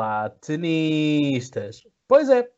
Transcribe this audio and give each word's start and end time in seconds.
Olá, 0.00 0.30
tenistas! 0.30 1.86
Pois 2.08 2.30
é, 2.30 2.48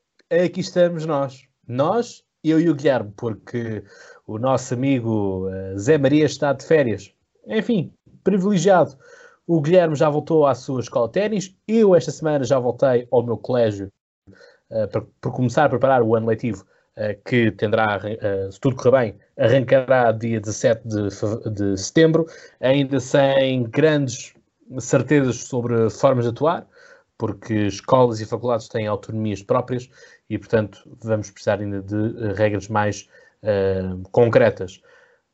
aqui 0.44 0.60
estamos 0.60 1.04
nós. 1.04 1.42
Nós, 1.66 2.22
eu 2.44 2.60
e 2.60 2.70
o 2.70 2.74
Guilherme, 2.76 3.12
porque 3.16 3.82
o 4.28 4.38
nosso 4.38 4.74
amigo 4.74 5.48
uh, 5.48 5.76
Zé 5.76 5.98
Maria 5.98 6.24
está 6.24 6.52
de 6.52 6.64
férias. 6.64 7.12
Enfim, 7.48 7.92
privilegiado. 8.22 8.96
O 9.44 9.60
Guilherme 9.60 9.96
já 9.96 10.08
voltou 10.08 10.46
à 10.46 10.54
sua 10.54 10.82
escola 10.82 11.08
de 11.08 11.14
ténis. 11.14 11.52
Eu, 11.66 11.96
esta 11.96 12.12
semana, 12.12 12.44
já 12.44 12.60
voltei 12.60 13.08
ao 13.10 13.24
meu 13.24 13.36
colégio 13.36 13.88
uh, 14.70 14.86
para, 14.86 15.02
para, 15.20 15.32
começar 15.32 15.64
a 15.64 15.68
preparar 15.68 16.00
o 16.00 16.14
ano 16.14 16.28
letivo, 16.28 16.64
uh, 16.96 17.20
que 17.24 17.50
tenderá, 17.50 18.00
se 18.52 18.60
tudo 18.60 18.76
correr 18.76 18.92
bem, 18.92 19.18
arrancará 19.36 20.12
dia 20.12 20.40
17 20.40 20.86
de, 20.86 21.50
de 21.50 21.76
setembro, 21.76 22.24
ainda 22.60 23.00
sem 23.00 23.64
grandes 23.64 24.32
certezas 24.78 25.38
sobre 25.38 25.90
formas 25.90 26.24
de 26.24 26.30
atuar 26.30 26.68
porque 27.22 27.54
escolas 27.68 28.20
e 28.20 28.26
faculdades 28.26 28.66
têm 28.66 28.88
autonomias 28.88 29.40
próprias 29.44 29.88
e, 30.28 30.36
portanto, 30.36 30.82
vamos 31.04 31.30
precisar 31.30 31.60
ainda 31.60 31.80
de 31.80 31.94
uh, 31.94 32.34
regras 32.34 32.66
mais 32.66 33.08
uh, 33.44 34.02
concretas. 34.10 34.82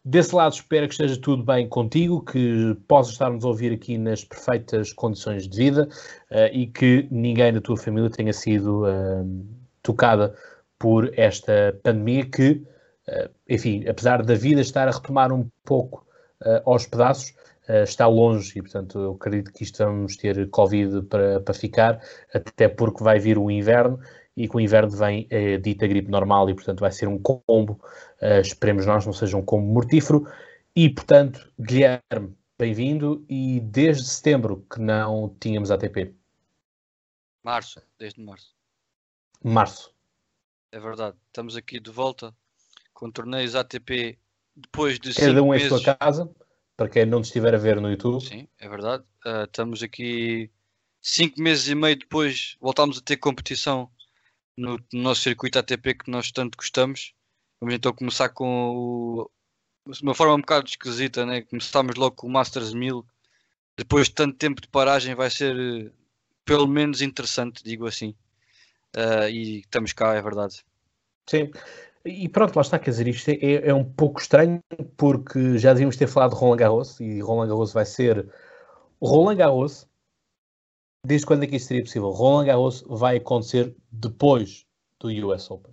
Desse 0.04 0.34
lado, 0.34 0.52
espero 0.52 0.86
que 0.86 0.92
esteja 0.92 1.18
tudo 1.18 1.42
bem 1.42 1.66
contigo, 1.66 2.22
que 2.22 2.76
possas 2.86 3.14
estar-nos 3.14 3.42
a 3.42 3.48
ouvir 3.48 3.72
aqui 3.72 3.96
nas 3.96 4.22
perfeitas 4.22 4.92
condições 4.92 5.48
de 5.48 5.56
vida 5.56 5.88
uh, 6.30 6.52
e 6.52 6.66
que 6.66 7.08
ninguém 7.10 7.54
da 7.54 7.60
tua 7.62 7.78
família 7.78 8.10
tenha 8.10 8.34
sido 8.34 8.82
tocada 9.82 10.34
por 10.78 11.10
esta 11.18 11.74
pandemia 11.82 12.26
que, 12.26 12.62
enfim, 13.48 13.88
apesar 13.88 14.22
da 14.22 14.34
vida 14.34 14.60
estar 14.60 14.88
a 14.88 14.90
retomar 14.90 15.32
um 15.32 15.48
pouco 15.64 16.06
aos 16.66 16.86
pedaços, 16.86 17.32
uh, 17.68 17.82
está 17.82 18.06
longe 18.06 18.58
e, 18.58 18.62
portanto, 18.62 18.98
eu 18.98 19.12
acredito 19.12 19.52
que 19.52 19.62
isto 19.62 19.78
vamos 19.78 20.16
ter 20.16 20.48
Covid 20.50 21.02
para, 21.02 21.40
para 21.40 21.54
ficar, 21.54 22.00
até 22.32 22.68
porque 22.68 23.02
vai 23.02 23.18
vir 23.18 23.38
o 23.38 23.50
inverno 23.50 24.00
e 24.36 24.46
com 24.46 24.58
o 24.58 24.60
inverno 24.60 24.90
vem 24.90 25.28
a 25.30 25.56
uh, 25.56 25.60
dita 25.60 25.86
gripe 25.86 26.10
normal 26.10 26.48
e, 26.48 26.54
portanto, 26.54 26.80
vai 26.80 26.92
ser 26.92 27.08
um 27.08 27.18
combo, 27.18 27.80
uh, 28.22 28.40
esperemos 28.40 28.86
nós, 28.86 29.04
não 29.04 29.12
seja 29.12 29.36
um 29.36 29.44
combo 29.44 29.66
mortífero. 29.66 30.26
E, 30.74 30.88
portanto, 30.88 31.52
Guilherme, 31.60 32.36
bem-vindo 32.58 33.24
e 33.28 33.60
desde 33.60 34.04
setembro 34.04 34.64
que 34.72 34.80
não 34.80 35.34
tínhamos 35.40 35.70
ATP. 35.70 36.14
Março, 37.42 37.82
desde 37.98 38.20
março. 38.20 38.54
Março. 39.42 39.92
É 40.70 40.78
verdade, 40.78 41.16
estamos 41.26 41.56
aqui 41.56 41.80
de 41.80 41.90
volta 41.90 42.34
com 42.92 43.10
torneios 43.10 43.54
ATP 43.54 44.18
depois 44.54 44.98
de 44.98 45.14
Cada 45.14 45.42
um 45.42 45.50
meses... 45.50 45.66
em 45.66 45.68
sua 45.68 45.96
casa 45.96 46.30
para 46.78 46.88
quem 46.88 47.04
não 47.04 47.20
estiver 47.20 47.52
a 47.56 47.58
ver 47.58 47.80
no 47.80 47.90
YouTube. 47.90 48.24
Sim, 48.24 48.46
é 48.56 48.68
verdade. 48.68 49.02
Uh, 49.26 49.42
estamos 49.42 49.82
aqui 49.82 50.48
cinco 51.02 51.42
meses 51.42 51.66
e 51.66 51.74
meio 51.74 51.98
depois, 51.98 52.56
voltámos 52.60 52.98
a 52.98 53.00
ter 53.00 53.16
competição 53.16 53.90
no, 54.56 54.76
no, 54.92 55.02
nosso 55.02 55.22
circuito 55.22 55.58
ATP 55.58 55.94
que 55.94 56.10
nós 56.10 56.30
tanto 56.30 56.56
gostamos. 56.56 57.14
Vamos 57.60 57.74
então 57.74 57.92
começar 57.92 58.28
com 58.28 58.76
o, 58.76 59.30
uma 60.00 60.14
forma 60.14 60.34
um 60.34 60.40
bocado 60.40 60.68
esquisita, 60.68 61.26
né? 61.26 61.42
Começámos 61.42 61.96
logo 61.96 62.14
com 62.14 62.28
o 62.28 62.30
Masters 62.30 62.72
1000. 62.72 63.04
Depois 63.76 64.06
de 64.06 64.14
tanto 64.14 64.36
tempo 64.36 64.60
de 64.60 64.68
paragem, 64.68 65.16
vai 65.16 65.30
ser 65.30 65.92
pelo 66.44 66.68
menos 66.68 67.02
interessante, 67.02 67.64
digo 67.64 67.88
assim. 67.88 68.14
Uh, 68.96 69.28
e 69.28 69.58
estamos 69.60 69.92
cá, 69.92 70.14
é 70.14 70.22
verdade. 70.22 70.64
Sim, 71.28 71.50
e 72.08 72.28
pronto, 72.28 72.56
lá 72.56 72.62
está, 72.62 72.78
quer 72.78 72.90
dizer, 72.90 73.08
isto 73.08 73.30
é, 73.30 73.68
é, 73.68 73.74
um 73.74 73.84
pouco 73.84 74.20
estranho 74.20 74.60
porque 74.96 75.58
já 75.58 75.72
devíamos 75.72 75.96
ter 75.96 76.06
falado 76.06 76.34
de 76.34 76.36
Roland 76.36 76.56
Garros 76.56 77.00
e 77.00 77.20
Roland 77.20 77.48
Garros 77.48 77.72
vai 77.72 77.84
ser. 77.84 78.28
Roland 79.00 79.36
Garros, 79.36 79.86
desde 81.06 81.26
quando 81.26 81.44
é 81.44 81.46
que 81.46 81.56
isto 81.56 81.68
seria 81.68 81.84
possível? 81.84 82.10
Roland 82.10 82.46
Garros 82.46 82.84
vai 82.86 83.16
acontecer 83.16 83.74
depois 83.90 84.66
do 84.98 85.08
US 85.28 85.50
Open. 85.50 85.72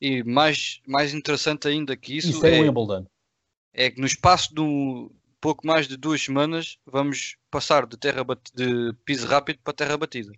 E 0.00 0.22
mais, 0.22 0.80
mais 0.86 1.12
interessante 1.14 1.66
ainda 1.66 1.96
que 1.96 2.16
isso, 2.16 2.30
isso 2.30 2.46
é, 2.46 2.58
é 2.58 2.60
Wimbledon. 2.60 3.06
É 3.72 3.90
que 3.90 4.00
no 4.00 4.06
espaço 4.06 4.54
de 4.54 4.60
um, 4.60 5.10
pouco 5.40 5.66
mais 5.66 5.86
de 5.88 5.96
duas 5.96 6.22
semanas 6.22 6.78
vamos 6.86 7.36
passar 7.50 7.86
de, 7.86 7.96
terra 7.96 8.24
de 8.54 8.92
piso 9.04 9.26
rápido 9.26 9.58
para 9.62 9.72
terra 9.72 9.96
batida. 9.96 10.32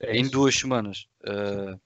É 0.00 0.16
em 0.16 0.28
duas 0.28 0.54
semanas. 0.54 1.06
Uh, 1.22 1.78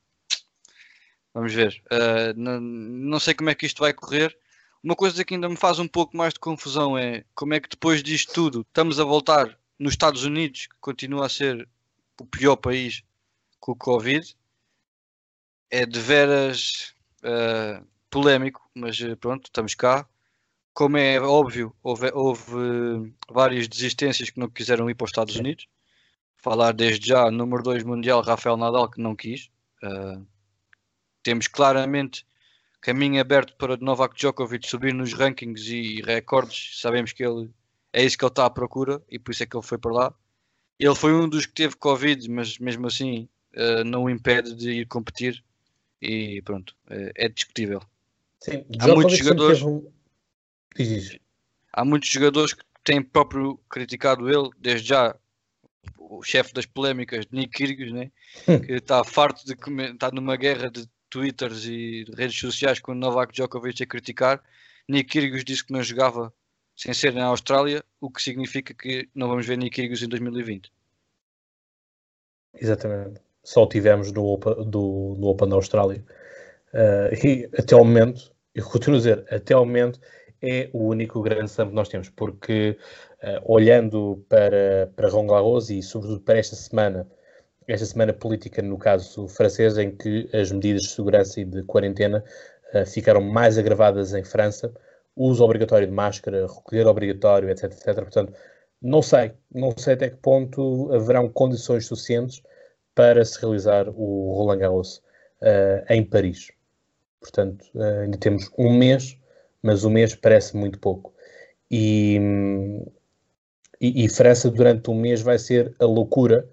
Vamos 1.34 1.52
ver. 1.52 1.82
Uh, 1.90 2.38
não, 2.38 2.60
não 2.60 3.20
sei 3.20 3.34
como 3.34 3.50
é 3.50 3.54
que 3.54 3.66
isto 3.66 3.80
vai 3.80 3.92
correr. 3.92 4.36
Uma 4.82 4.96
coisa 4.96 5.24
que 5.24 5.34
ainda 5.34 5.48
me 5.48 5.56
faz 5.56 5.78
um 5.78 5.88
pouco 5.88 6.16
mais 6.16 6.34
de 6.34 6.40
confusão 6.40 6.98
é 6.98 7.24
como 7.34 7.54
é 7.54 7.60
que 7.60 7.68
depois 7.68 8.02
disto 8.02 8.32
tudo 8.32 8.60
estamos 8.62 8.98
a 8.98 9.04
voltar 9.04 9.56
nos 9.78 9.94
Estados 9.94 10.24
Unidos, 10.24 10.66
que 10.66 10.76
continua 10.80 11.26
a 11.26 11.28
ser 11.28 11.68
o 12.20 12.26
pior 12.26 12.56
país 12.56 13.02
com 13.60 13.72
o 13.72 13.76
Covid. 13.76 14.36
É 15.70 15.86
de 15.86 16.00
veras 16.00 16.94
uh, 17.22 17.86
polémico, 18.10 18.68
mas 18.74 19.00
uh, 19.00 19.16
pronto, 19.16 19.46
estamos 19.46 19.74
cá. 19.74 20.06
Como 20.74 20.96
é 20.96 21.20
óbvio, 21.20 21.74
houve, 21.82 22.10
houve 22.12 23.14
várias 23.30 23.68
desistências 23.68 24.30
que 24.30 24.40
não 24.40 24.48
quiseram 24.48 24.88
ir 24.90 24.94
para 24.94 25.04
os 25.04 25.10
Estados 25.10 25.36
Unidos. 25.36 25.66
Falar 26.36 26.72
desde 26.72 27.08
já, 27.08 27.30
número 27.30 27.62
2 27.62 27.84
mundial, 27.84 28.22
Rafael 28.22 28.56
Nadal, 28.56 28.90
que 28.90 29.00
não 29.00 29.14
quis. 29.14 29.48
Uh, 29.82 30.26
temos 31.22 31.46
claramente 31.46 32.26
caminho 32.80 33.20
aberto 33.20 33.56
para 33.56 33.76
Novak 33.76 34.16
Djokovic 34.16 34.68
subir 34.68 34.92
nos 34.92 35.12
rankings 35.12 35.68
e 35.68 36.02
recordes. 36.02 36.80
Sabemos 36.80 37.12
que 37.12 37.24
ele 37.24 37.48
é 37.92 38.04
isso 38.04 38.18
que 38.18 38.24
ele 38.24 38.30
está 38.30 38.46
à 38.46 38.50
procura 38.50 39.02
e 39.08 39.18
por 39.18 39.30
isso 39.30 39.42
é 39.42 39.46
que 39.46 39.56
ele 39.56 39.64
foi 39.64 39.78
para 39.78 39.92
lá. 39.92 40.14
Ele 40.78 40.94
foi 40.94 41.14
um 41.14 41.28
dos 41.28 41.46
que 41.46 41.52
teve 41.52 41.76
Covid, 41.76 42.28
mas 42.28 42.58
mesmo 42.58 42.86
assim 42.88 43.28
uh, 43.54 43.84
não 43.84 44.04
o 44.04 44.10
impede 44.10 44.54
de 44.54 44.70
ir 44.72 44.86
competir 44.86 45.42
e 46.00 46.42
pronto, 46.42 46.74
uh, 46.90 47.12
é 47.14 47.28
discutível. 47.28 47.80
Sim, 48.40 48.64
há 48.80 48.88
muitos 48.88 49.16
jogadores. 49.16 49.62
Um... 49.62 49.86
Há 51.72 51.84
muitos 51.84 52.08
jogadores 52.08 52.54
que 52.54 52.64
têm 52.82 53.00
próprio 53.00 53.58
criticado 53.68 54.28
ele, 54.28 54.50
desde 54.58 54.88
já 54.88 55.14
o 55.98 56.22
chefe 56.22 56.52
das 56.52 56.66
polémicas, 56.66 57.26
Nick 57.30 57.52
Kyrgios, 57.52 57.92
né? 57.92 58.10
que 58.66 58.72
está 58.72 59.04
farto 59.04 59.46
de 59.46 59.54
comer, 59.54 59.94
está 59.94 60.10
numa 60.10 60.36
guerra 60.36 60.70
de 60.70 60.88
twitters 61.12 61.66
e 61.66 62.04
redes 62.16 62.38
sociais 62.38 62.80
com 62.80 62.92
o 62.92 62.94
Novak 62.94 63.34
Djokovic 63.34 63.82
a 63.82 63.86
criticar. 63.86 64.42
Nick 64.88 65.10
Kyrgios 65.10 65.44
disse 65.44 65.64
que 65.64 65.72
não 65.72 65.82
jogava 65.82 66.32
sem 66.74 66.94
ser 66.94 67.12
na 67.12 67.26
Austrália, 67.26 67.84
o 68.00 68.10
que 68.10 68.22
significa 68.22 68.72
que 68.72 69.08
não 69.14 69.28
vamos 69.28 69.46
ver 69.46 69.58
Nick 69.58 69.76
Kyrgios 69.76 70.02
em 70.02 70.08
2020. 70.08 70.72
Exatamente. 72.54 73.20
Só 73.44 73.66
tivemos 73.66 74.10
no 74.10 74.24
Open, 74.24 74.54
do, 74.70 75.14
no 75.18 75.28
Open 75.28 75.50
da 75.50 75.56
Austrália. 75.56 76.02
Uh, 76.72 77.26
e 77.26 77.50
até 77.58 77.74
ao 77.74 77.84
momento, 77.84 78.32
eu 78.54 78.64
continuo 78.64 78.96
a 78.96 78.98
dizer, 78.98 79.26
até 79.30 79.52
ao 79.52 79.66
momento 79.66 80.00
é 80.40 80.70
o 80.72 80.86
único 80.88 81.20
grande 81.20 81.50
slam 81.50 81.68
que 81.68 81.74
nós 81.74 81.88
temos, 81.88 82.08
porque 82.08 82.78
uh, 83.22 83.52
olhando 83.52 84.24
para, 84.30 84.90
para 84.96 85.10
Roland 85.10 85.28
Garros 85.28 85.70
e 85.70 85.82
sobretudo 85.82 86.20
para 86.20 86.38
esta 86.38 86.56
semana, 86.56 87.06
esta 87.66 87.86
semana 87.86 88.12
política, 88.12 88.62
no 88.62 88.78
caso 88.78 89.28
francês, 89.28 89.78
em 89.78 89.94
que 89.94 90.28
as 90.32 90.50
medidas 90.50 90.82
de 90.82 90.88
segurança 90.90 91.40
e 91.40 91.44
de 91.44 91.62
quarentena 91.64 92.24
uh, 92.74 92.86
ficaram 92.86 93.20
mais 93.20 93.58
agravadas 93.58 94.14
em 94.14 94.24
França, 94.24 94.72
uso 95.16 95.44
obrigatório 95.44 95.86
de 95.86 95.92
máscara, 95.92 96.46
recolher 96.46 96.86
obrigatório, 96.86 97.50
etc, 97.50 97.64
etc. 97.64 97.94
Portanto, 97.94 98.32
não 98.80 99.02
sei, 99.02 99.32
não 99.54 99.76
sei 99.76 99.94
até 99.94 100.10
que 100.10 100.16
ponto 100.16 100.92
haverão 100.92 101.28
condições 101.28 101.86
suficientes 101.86 102.42
para 102.94 103.24
se 103.24 103.40
realizar 103.40 103.88
o 103.88 104.32
Roland 104.34 104.58
Garros 104.58 104.98
uh, 105.40 105.84
em 105.88 106.04
Paris. 106.04 106.50
Portanto, 107.20 107.64
uh, 107.74 108.02
ainda 108.02 108.18
temos 108.18 108.50
um 108.58 108.76
mês, 108.76 109.16
mas 109.62 109.84
um 109.84 109.90
mês 109.90 110.14
parece 110.14 110.56
muito 110.56 110.78
pouco. 110.78 111.14
E, 111.70 112.18
e, 113.80 114.04
e 114.04 114.08
França 114.08 114.50
durante 114.50 114.90
um 114.90 114.94
mês 114.94 115.22
vai 115.22 115.38
ser 115.38 115.74
a 115.78 115.84
loucura 115.84 116.46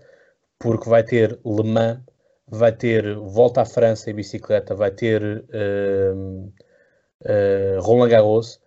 porque 0.59 0.89
vai 0.89 1.03
ter 1.03 1.39
Le 1.45 1.63
Mans, 1.63 2.01
vai 2.47 2.71
ter 2.71 3.15
Volta 3.15 3.61
à 3.61 3.65
França 3.65 4.11
em 4.11 4.13
bicicleta, 4.13 4.75
vai 4.75 4.91
ter 4.91 5.23
uh, 5.23 6.53
uh, 7.21 7.81
Roland 7.81 8.09
Garros 8.09 8.59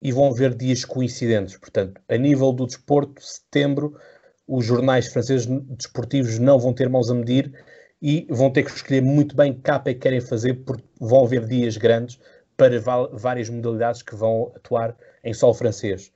e 0.00 0.12
vão 0.12 0.28
haver 0.28 0.54
dias 0.54 0.84
coincidentes. 0.84 1.56
Portanto, 1.56 2.00
a 2.08 2.16
nível 2.16 2.52
do 2.52 2.66
desporto, 2.66 3.22
setembro, 3.22 3.98
os 4.46 4.64
jornais 4.64 5.08
franceses 5.08 5.46
desportivos 5.46 6.38
não 6.38 6.58
vão 6.58 6.72
ter 6.72 6.88
mãos 6.88 7.10
a 7.10 7.14
medir 7.14 7.52
e 8.00 8.26
vão 8.28 8.50
ter 8.50 8.64
que 8.64 8.70
escolher 8.70 9.00
muito 9.00 9.36
bem 9.36 9.54
que 9.54 9.60
capa 9.60 9.90
é 9.90 9.94
que 9.94 10.00
querem 10.00 10.20
fazer, 10.20 10.54
porque 10.64 10.84
vão 11.00 11.24
haver 11.24 11.46
dias 11.46 11.76
grandes 11.76 12.18
para 12.56 12.80
várias 13.12 13.48
modalidades 13.48 14.02
que 14.02 14.14
vão 14.14 14.52
atuar 14.56 14.96
em 15.24 15.32
solo 15.32 15.54
francês. 15.54 16.12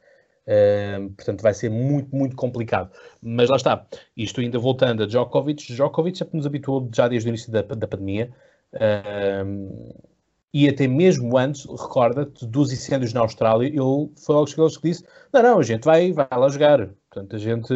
Portanto, 1.16 1.42
vai 1.42 1.52
ser 1.52 1.70
muito, 1.70 2.14
muito 2.14 2.36
complicado. 2.36 2.90
Mas 3.20 3.48
lá 3.48 3.56
está, 3.56 3.86
isto 4.16 4.40
ainda 4.40 4.58
voltando 4.58 5.02
a 5.02 5.06
Djokovic, 5.06 5.72
Djokovic 5.72 6.18
já 6.18 6.26
nos 6.32 6.46
habituou 6.46 6.88
já 6.94 7.08
desde 7.08 7.28
o 7.28 7.30
início 7.30 7.50
da, 7.50 7.62
da 7.62 7.86
pandemia. 7.86 8.30
Uh, 8.72 10.06
e 10.52 10.68
até 10.68 10.86
mesmo 10.86 11.36
antes, 11.36 11.66
recorda-te, 11.66 12.46
dos 12.46 12.72
incêndios 12.72 13.12
na 13.12 13.20
Austrália, 13.20 13.66
ele 13.66 14.10
foi 14.16 14.34
logo 14.34 14.46
que 14.46 14.88
disse: 14.88 15.04
Não, 15.32 15.42
não, 15.42 15.58
a 15.58 15.62
gente 15.62 15.84
vai, 15.84 16.12
vai 16.12 16.26
lá 16.30 16.48
jogar. 16.48 16.88
Portanto, 17.10 17.36
a 17.36 17.38
gente 17.38 17.74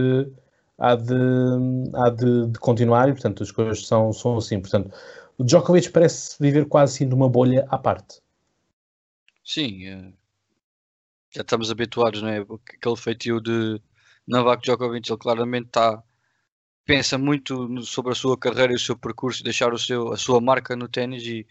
há 0.78 0.94
de, 0.94 1.14
há 1.92 2.08
de, 2.08 2.46
de 2.46 2.58
continuar 2.58 3.08
e, 3.08 3.12
portanto, 3.12 3.42
as 3.42 3.50
coisas 3.50 3.86
são, 3.86 4.12
são 4.12 4.38
assim. 4.38 4.60
Portanto, 4.60 4.90
o 5.36 5.44
Djokovic 5.44 5.90
parece 5.90 6.36
viver 6.40 6.66
quase 6.66 6.94
assim 6.94 7.08
de 7.08 7.14
uma 7.14 7.28
bolha 7.28 7.66
à 7.68 7.76
parte. 7.76 8.20
Sim, 9.44 9.86
é. 9.86 10.19
Já 11.30 11.42
estamos 11.42 11.70
habituados, 11.70 12.22
não 12.22 12.28
é? 12.28 12.38
Aquele 12.38 12.96
feitio 12.96 13.40
de 13.40 13.80
Novak 14.26 14.62
Djokovic, 14.62 15.10
ele 15.10 15.18
claramente 15.18 15.66
está 15.66 16.02
pensa 16.90 17.16
muito 17.16 17.84
sobre 17.84 18.10
a 18.10 18.16
sua 18.16 18.36
carreira 18.36 18.72
e 18.72 18.76
o 18.76 18.78
seu 18.78 18.96
percurso, 18.96 19.44
deixar 19.44 19.72
o 19.72 19.78
seu, 19.78 20.12
a 20.12 20.16
sua 20.16 20.40
marca 20.40 20.74
no 20.74 20.88
ténis 20.88 21.22
e 21.24 21.46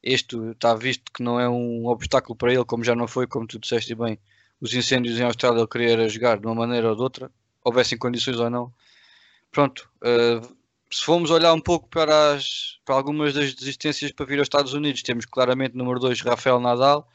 este 0.00 0.36
está 0.52 0.76
visto 0.76 1.10
que 1.12 1.24
não 1.24 1.40
é 1.40 1.48
um 1.48 1.86
obstáculo 1.86 2.36
para 2.36 2.52
ele, 2.52 2.64
como 2.64 2.84
já 2.84 2.94
não 2.94 3.08
foi, 3.08 3.26
como 3.26 3.48
tu 3.48 3.58
disseste 3.58 3.96
bem, 3.96 4.16
os 4.60 4.72
incêndios 4.72 5.18
em 5.18 5.24
Austrália 5.24 5.58
ele 5.58 5.66
queria 5.66 6.08
jogar 6.08 6.38
de 6.38 6.46
uma 6.46 6.54
maneira 6.54 6.88
ou 6.88 6.94
de 6.94 7.02
outra, 7.02 7.32
houvessem 7.64 7.98
condições 7.98 8.38
ou 8.38 8.48
não. 8.48 8.72
Pronto, 9.50 9.90
uh, 10.04 10.56
se 10.88 11.04
formos 11.04 11.32
olhar 11.32 11.52
um 11.52 11.60
pouco 11.60 11.88
para, 11.88 12.34
as, 12.34 12.78
para 12.84 12.94
algumas 12.94 13.34
das 13.34 13.54
desistências 13.54 14.12
para 14.12 14.24
vir 14.24 14.38
aos 14.38 14.46
Estados 14.46 14.72
Unidos, 14.72 15.02
temos 15.02 15.26
claramente 15.26 15.76
número 15.76 15.98
2 15.98 16.20
Rafael 16.20 16.60
Nadal, 16.60 17.08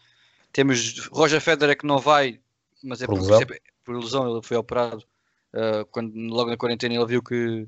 temos 0.52 1.08
Roger 1.08 1.42
Federer 1.42 1.78
que 1.78 1.86
não 1.86 2.00
vai, 2.00 2.40
mas 2.84 3.02
é 3.02 3.08
por, 3.08 3.20
por, 3.20 3.62
por 3.84 3.96
ilusão, 3.96 4.30
ele 4.30 4.42
foi 4.44 4.58
operado 4.58 5.04
uh, 5.54 5.86
quando 5.92 6.14
logo 6.16 6.50
na 6.50 6.58
quarentena 6.58 6.96
ele 6.96 7.06
viu 7.06 7.24
que, 7.24 7.68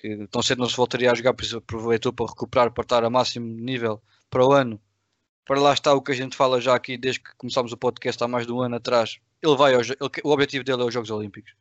que 0.00 0.26
tão 0.28 0.42
cedo 0.42 0.58
não 0.58 0.68
se 0.68 0.76
voltaria 0.76 1.10
a 1.10 1.14
jogar, 1.14 1.34
por 1.34 1.44
isso 1.44 1.58
aproveitou 1.58 2.12
para 2.12 2.26
recuperar, 2.26 2.70
para 2.70 2.82
estar 2.82 3.04
a 3.04 3.10
máximo 3.10 3.46
nível 3.46 4.02
para 4.30 4.46
o 4.46 4.52
ano. 4.52 4.80
Para 5.44 5.60
lá 5.60 5.72
está 5.72 5.94
o 5.94 6.02
que 6.02 6.10
a 6.10 6.14
gente 6.14 6.36
fala 6.36 6.60
já 6.60 6.74
aqui 6.74 6.98
desde 6.98 7.20
que 7.20 7.30
começámos 7.36 7.72
o 7.72 7.76
podcast 7.76 8.22
há 8.22 8.26
mais 8.26 8.46
de 8.46 8.52
um 8.52 8.60
ano 8.60 8.76
atrás. 8.76 9.18
Ele 9.40 9.56
vai 9.56 9.74
aos, 9.74 9.88
ele, 9.88 9.98
o 10.24 10.30
objetivo 10.30 10.64
dele 10.64 10.82
é 10.82 10.84
os 10.84 10.92
Jogos 10.92 11.10
Olímpicos. 11.10 11.52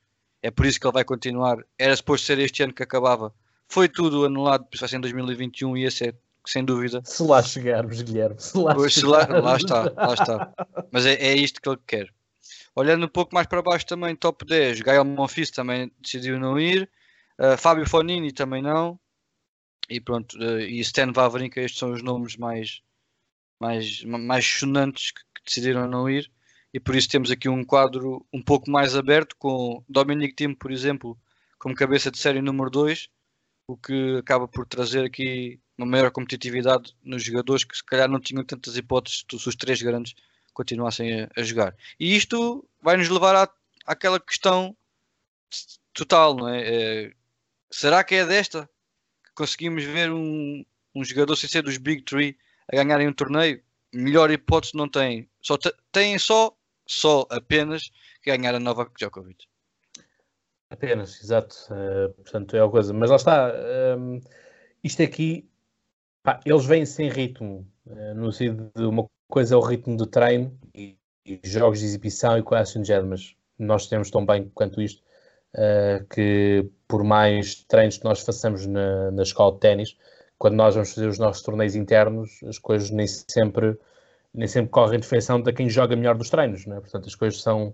É 0.42 0.50
por 0.50 0.66
isso 0.66 0.80
que 0.80 0.88
ele 0.88 0.94
vai 0.94 1.04
continuar. 1.04 1.64
Era 1.78 1.96
suposto 1.96 2.26
ser 2.26 2.40
este 2.40 2.64
ano 2.64 2.74
que 2.74 2.82
acabava. 2.82 3.34
Foi 3.68 3.88
tudo 3.88 4.26
anulado, 4.26 4.66
vai 4.80 4.90
ser 4.90 4.98
em 4.98 5.02
2021 5.02 5.78
e 5.78 5.86
esse 5.86 6.08
é 6.08 6.14
sem 6.50 6.64
dúvida. 6.64 7.02
Se 7.06 7.24
lá 7.24 7.42
chegarmos, 7.42 8.02
Guilherme. 8.02 8.40
Se 8.40 8.58
lá, 8.58 8.76
pois, 8.76 8.94
se 8.94 9.06
lá, 9.06 9.26
lá 9.28 9.58
está, 9.58 9.92
lá 9.96 10.14
está. 10.14 10.54
Mas 10.92 11.06
é, 11.06 11.14
é 11.14 11.36
isto 11.36 11.62
que 11.62 11.70
ele 11.70 11.80
quer. 11.86 12.10
Olhando 12.76 13.06
um 13.06 13.10
pouco 13.10 13.34
mais 13.34 13.48
para 13.48 13.62
baixo 13.62 13.86
também, 13.86 14.16
top 14.16 14.46
10, 14.46 14.82
Gael 14.82 15.06
Monfils 15.06 15.50
também 15.50 15.90
decidiu 16.02 16.38
não 16.38 16.60
ir, 16.60 16.90
uh, 17.40 17.58
Fábio 17.58 17.88
Fonini 17.88 18.34
também 18.34 18.62
não, 18.62 19.00
e 19.90 20.02
pronto, 20.02 20.38
uh, 20.38 20.60
e 20.60 20.82
Stan 20.82 21.12
Wawrinka, 21.14 21.62
estes 21.62 21.80
são 21.80 21.94
os 21.94 22.04
nomes 22.04 22.36
mais, 22.36 22.82
mais, 23.60 24.04
mais 24.04 24.46
sonantes 24.46 25.12
que, 25.12 25.22
que, 25.22 25.46
decidiram 25.46 25.88
não 25.88 26.10
ir, 26.10 26.30
e 26.74 26.80
por 26.80 26.96
isso 26.96 27.08
temos 27.08 27.32
aqui 27.32 27.48
um 27.48 27.64
quadro 27.64 28.26
um 28.34 28.42
pouco 28.42 28.70
mais 28.70 28.94
aberto, 28.94 29.38
com 29.38 29.82
Dominic 29.88 30.36
Thiem, 30.36 30.54
por 30.54 30.70
exemplo, 30.70 31.18
como 31.58 31.74
cabeça 31.74 32.12
de 32.12 32.18
série 32.18 32.42
número 32.42 32.70
2, 32.70 33.10
o 33.68 33.76
que 33.76 34.18
acaba 34.18 34.48
por 34.48 34.66
trazer 34.66 35.06
aqui 35.06 35.60
uma 35.78 35.88
maior 35.88 36.12
competitividade 36.12 36.96
nos 37.04 37.24
jogadores 37.24 37.64
que 37.64 37.76
se 37.76 37.84
calhar 37.84 38.10
não 38.10 38.20
tinham 38.20 38.44
tantas 38.44 38.78
hipóteses 38.78 39.26
se 39.30 39.50
os 39.50 39.56
três 39.56 39.82
grandes 39.82 40.14
continuassem 40.54 41.24
a, 41.24 41.30
a 41.36 41.44
jogar. 41.44 41.76
E 42.00 42.16
isto 42.16 42.68
vai 42.82 42.96
nos 42.96 43.10
levar 43.10 43.36
à, 43.36 43.50
àquela 43.86 44.20
questão 44.20 44.76
total, 45.94 46.36
não 46.36 46.48
é? 46.48 46.62
é? 46.64 47.14
Será 47.72 48.04
que 48.04 48.16
é 48.16 48.26
desta 48.26 48.70
que 49.24 49.32
conseguimos 49.36 49.84
ver 49.84 50.12
um, 50.12 50.64
um 50.94 51.04
jogador 51.04 51.36
sem 51.36 51.50
ser 51.50 51.64
dos 51.64 51.78
Big 51.78 52.04
Three 52.04 52.38
a 52.72 52.76
ganharem 52.76 53.08
um 53.08 53.14
torneio? 53.14 53.62
Melhor 53.94 54.32
hipótese 54.32 54.76
não 54.76 54.88
tem. 54.88 55.30
Só 55.42 55.58
têm 55.92 56.18
só, 56.18 56.56
só 56.88 57.26
apenas 57.30 57.90
ganhar 58.26 58.56
a 58.56 58.60
Novak 58.60 58.92
Djokovic. 58.98 59.46
Apenas, 60.70 61.22
exato. 61.24 61.56
Uh, 61.72 62.14
portanto, 62.14 62.56
é 62.56 62.62
a 62.62 62.70
coisa. 62.70 62.94
Mas 62.94 63.10
lá 63.10 63.16
está. 63.16 63.54
Um, 63.98 64.16
ehm, 64.16 64.22
isto 64.84 65.02
aqui, 65.04 65.50
pá, 66.24 66.40
eles 66.46 66.66
vêm 66.66 66.86
sem 66.86 67.10
ritmo. 67.10 67.68
Uh, 67.86 68.16
no 68.16 68.32
sentido 68.32 68.72
de 68.76 68.84
uma 68.84 69.08
coisa 69.28 69.56
é 69.56 69.58
o 69.58 69.62
ritmo 69.62 69.98
do 69.98 70.08
treino 70.08 70.58
e, 70.74 70.98
e 71.26 71.40
jogos 71.44 71.80
de 71.80 71.86
exibição 71.86 72.38
e 72.38 72.44
coisas 72.44 72.70
assim 72.70 72.84
género, 72.84 73.08
mas 73.08 73.36
nós 73.58 73.88
temos 73.88 74.10
tão 74.12 74.26
bem 74.26 74.50
quanto 74.54 74.82
isto 74.82 75.02
uh, 75.56 76.06
que 76.08 76.70
por 76.88 77.04
mais 77.04 77.64
treinos 77.66 77.98
que 77.98 78.04
nós 78.04 78.22
façamos 78.22 78.66
na, 78.66 79.12
na 79.12 79.24
escola 79.24 79.54
de 79.54 79.60
ténis, 79.60 79.98
quando 80.38 80.56
nós 80.56 80.76
vamos 80.76 80.94
fazer 80.94 81.08
os 81.08 81.18
nossos 81.18 81.42
torneios 81.42 81.76
internos, 81.76 82.42
as 82.48 82.60
coisas 82.60 82.90
nem 82.92 83.08
sempre, 83.08 83.78
nem 84.34 84.48
sempre 84.48 84.70
correm 84.72 85.00
de 85.00 85.08
feição 85.08 85.42
de 85.42 85.52
quem 85.54 85.70
joga 85.70 85.96
melhor 85.96 86.16
dos 86.16 86.30
treinos, 86.30 86.66
né? 86.66 86.80
portanto 86.80 87.08
as 87.08 87.16
coisas 87.16 87.42
são, 87.42 87.74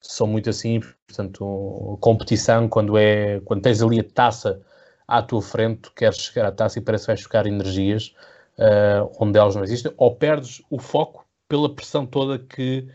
são 0.00 0.26
muito 0.26 0.50
assim, 0.50 0.80
portanto 1.06 1.98
competição, 2.00 2.68
quando, 2.68 2.96
é, 2.96 3.40
quando 3.40 3.62
tens 3.62 3.82
ali 3.82 4.00
a 4.00 4.04
taça 4.04 4.60
à 5.06 5.22
tua 5.22 5.42
frente, 5.42 5.80
tu 5.82 5.92
queres 5.94 6.18
chegar 6.18 6.46
à 6.46 6.52
taça 6.52 6.78
e 6.78 6.82
parece 6.82 7.04
que 7.04 7.08
vais 7.08 7.22
ficar 7.22 7.46
energias, 7.46 8.14
uh, 8.58 9.10
onde 9.18 9.38
elas 9.38 9.56
não 9.56 9.64
existem, 9.64 9.92
ou 9.96 10.14
perdes 10.14 10.62
o 10.70 10.78
foco 10.78 11.26
pela 11.48 11.74
pressão 11.74 12.04
toda 12.04 12.38
que, 12.38 12.86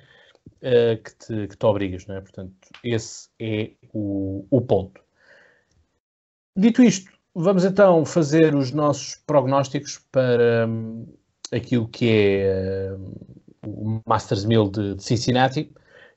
uh, 0.61 1.01
que, 1.03 1.15
te, 1.15 1.47
que 1.47 1.57
te 1.57 1.65
obrigas, 1.65 2.05
não 2.05 2.15
é? 2.15 2.21
Portanto, 2.21 2.53
esse 2.83 3.29
é 3.39 3.71
o, 3.91 4.45
o 4.50 4.61
ponto. 4.61 5.01
Dito 6.55 6.83
isto, 6.83 7.11
vamos 7.33 7.65
então 7.65 8.05
fazer 8.05 8.53
os 8.53 8.71
nossos 8.71 9.15
prognósticos 9.25 10.00
para 10.11 10.67
um, 10.67 11.07
aquilo 11.51 11.88
que 11.88 12.09
é 12.09 12.94
uh, 12.94 13.44
o 13.65 14.01
Masters 14.05 14.45
1000 14.45 14.69
de, 14.69 14.95
de, 14.95 15.03
Cincinnati. 15.03 15.71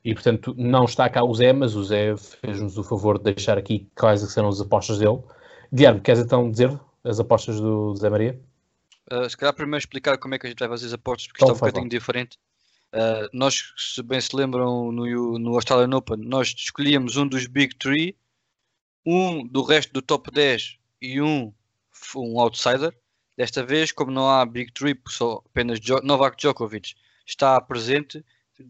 E, 0.06 0.14
portanto, 0.14 0.54
não 0.56 0.84
está 0.84 1.10
cá 1.10 1.24
o 1.24 1.34
Zé, 1.34 1.52
mas 1.52 1.74
o 1.74 1.82
Zé 1.82 2.16
fez-nos 2.16 2.78
o 2.78 2.84
favor 2.84 3.18
de 3.18 3.24
deixar 3.34 3.58
aqui 3.58 3.90
quais 3.96 4.22
é 4.22 4.26
serão 4.26 4.48
as 4.48 4.60
apostas 4.60 4.98
dele. 4.98 5.20
Guilherme, 5.74 6.00
queres 6.00 6.20
então 6.20 6.48
dizer 6.48 6.78
as 7.02 7.18
apostas 7.18 7.60
do 7.60 7.92
Zé 7.96 8.08
Maria? 8.08 8.40
Uh, 9.10 9.28
se 9.28 9.36
calhar 9.36 9.52
primeiro 9.52 9.78
explicar 9.78 10.16
como 10.16 10.36
é 10.36 10.38
que 10.38 10.46
a 10.46 10.48
gente 10.48 10.60
vai 10.60 10.68
fazer 10.68 10.86
as 10.86 10.92
apostas, 10.92 11.26
porque 11.26 11.42
então, 11.42 11.52
está 11.52 11.66
um 11.66 11.68
bocadinho 11.68 11.90
diferente. 11.90 12.38
Uh, 12.94 13.28
nós, 13.32 13.74
se 13.76 14.00
bem 14.00 14.20
se 14.20 14.36
lembram, 14.36 14.92
no, 14.92 15.38
no 15.40 15.54
Australian 15.56 15.96
Open, 15.96 16.18
nós 16.18 16.54
escolhíamos 16.56 17.16
um 17.16 17.26
dos 17.26 17.48
Big 17.48 17.74
Three, 17.74 18.16
um 19.04 19.44
do 19.44 19.64
resto 19.64 19.92
do 19.92 20.00
top 20.00 20.30
10 20.30 20.78
e 21.02 21.20
um, 21.20 21.52
um 22.14 22.38
outsider. 22.38 22.96
Desta 23.36 23.64
vez, 23.64 23.90
como 23.90 24.12
não 24.12 24.30
há 24.30 24.46
Big 24.46 24.72
Three, 24.72 24.96
só 25.08 25.42
apenas 25.44 25.80
jo 25.80 26.00
Novak 26.04 26.36
Djokovic 26.36 26.94
está 27.26 27.60
presente, 27.60 28.24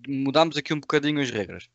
mudamos 0.07 0.57
aqui 0.57 0.73
um 0.73 0.81
bocadinho 0.81 1.21
as 1.21 1.31
regras. 1.31 1.69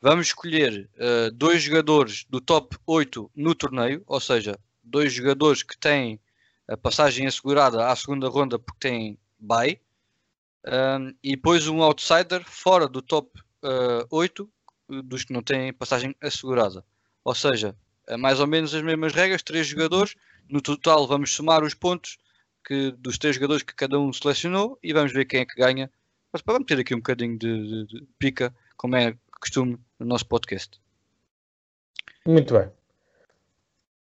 Vamos 0.00 0.28
escolher 0.28 0.88
uh, 0.96 1.30
dois 1.32 1.62
jogadores 1.62 2.24
do 2.28 2.40
top 2.40 2.76
8 2.86 3.30
no 3.36 3.54
torneio, 3.54 4.02
ou 4.06 4.20
seja, 4.20 4.58
dois 4.82 5.12
jogadores 5.12 5.62
que 5.62 5.78
têm 5.78 6.18
a 6.66 6.76
passagem 6.76 7.26
assegurada 7.26 7.86
à 7.88 7.94
segunda 7.96 8.28
ronda 8.28 8.58
porque 8.58 8.88
tem 8.88 9.18
bye. 9.38 9.80
Um, 10.66 11.14
e 11.22 11.36
depois 11.36 11.66
um 11.68 11.82
outsider 11.82 12.44
fora 12.44 12.86
do 12.86 13.02
top 13.02 13.30
uh, 13.62 14.06
8 14.10 14.48
dos 15.04 15.24
que 15.24 15.32
não 15.32 15.42
têm 15.42 15.72
passagem 15.72 16.14
assegurada. 16.20 16.84
Ou 17.24 17.34
seja, 17.34 17.76
é 18.06 18.16
mais 18.16 18.40
ou 18.40 18.46
menos 18.46 18.74
as 18.74 18.82
mesmas 18.82 19.12
regras, 19.12 19.42
três 19.42 19.66
jogadores. 19.66 20.14
No 20.48 20.60
total 20.60 21.06
vamos 21.06 21.32
somar 21.32 21.62
os 21.62 21.74
pontos 21.74 22.18
que, 22.64 22.90
dos 22.92 23.18
três 23.18 23.36
jogadores 23.36 23.62
que 23.62 23.74
cada 23.74 23.98
um 23.98 24.12
selecionou 24.12 24.78
e 24.82 24.92
vamos 24.92 25.12
ver 25.12 25.24
quem 25.26 25.40
é 25.40 25.46
que 25.46 25.54
ganha. 25.54 25.90
Mas 26.32 26.42
vamos 26.46 26.66
ter 26.66 26.78
aqui 26.78 26.94
um 26.94 26.98
bocadinho 26.98 27.38
de, 27.38 27.86
de, 27.86 27.86
de 27.86 28.08
pica, 28.18 28.54
como 28.76 28.96
é 28.96 29.16
costume 29.40 29.78
no 29.98 30.06
nosso 30.06 30.26
podcast. 30.26 30.80
Muito 32.26 32.54
bem. 32.54 32.70